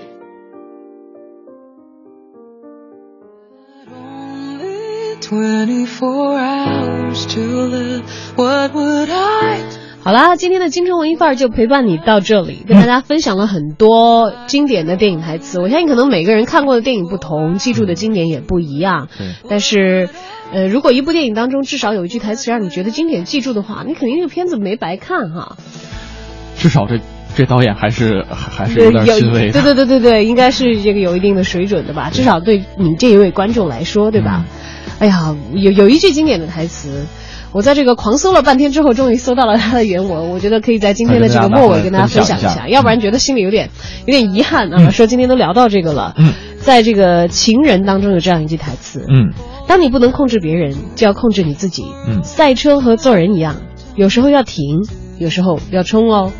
[10.04, 15.58] 好啦，今天的京城文艺范儿就陪伴你到这里， 跟大家分享了很多经典的电影台词。
[15.58, 19.08] 我相信可能每个人看过的电影不同，记住的经典也不一样。
[19.48, 20.10] 但是，
[20.52, 25.56] 呃，如果一部电影当中至少有一句台词让你觉得经典记住的话，你肯定这个片子没白看哈。
[26.58, 27.00] 至少这
[27.34, 29.52] 这导演还是还是有点欣慰的。
[29.52, 32.10] 对对对对对，应该是这个有一定的水准的吧？
[32.12, 34.44] 至少对你这一位观众来说，对吧？
[34.98, 37.06] 哎呀，有有一句经典的台词。
[37.54, 43.70] 我在这个狂搜了半天之后，终于搜到了它的原文，我觉得可以在今天的这个末尾跟大家分享一下，要不然觉得心里有点
[44.06, 44.90] 有点遗憾啊。
[44.90, 46.16] 说今天都聊到这个了，
[46.58, 49.32] 在这个情人当中有这样一句台词，嗯，
[49.68, 51.84] 当你不能控制别人，就要控制你自己。
[52.08, 53.54] 嗯，赛车和做人一样，
[53.94, 54.80] 有时候要停，
[55.20, 56.32] 有时候要冲哦。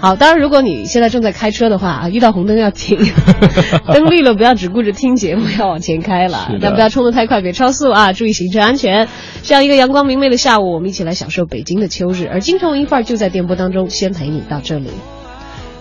[0.00, 2.98] 好，当然，如果你现在正在开车的话啊，遇到红灯要停，
[3.92, 9.08] 灯绿了不要只顾着听节目，要往前开了，但不要冲得太快，别超速啊，注意行车安全。
[9.42, 14.88] 这样一个阳光明媚的下午，我们一起来享受北京的秋日，而京城文艺范儿就在电波当中，先陪你到这里。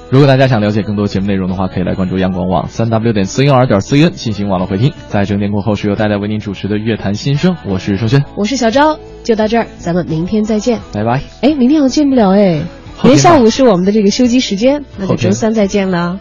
[0.10, 4.92] 如果大家想了解更多节目内容的话，可以来关注央广网三 w 点 c n r 点 cn 进行网络回听。
[5.08, 11.22] 在整点过后是由戴戴为您主持的乐坛新生，我是周轩，我是小昭，就到这儿，咱们明天再见，拜拜。
[11.42, 12.64] 哎，明天好像见不了哎。
[13.04, 16.20] 明天下午是我们的这个休息时间，那就周三再见了。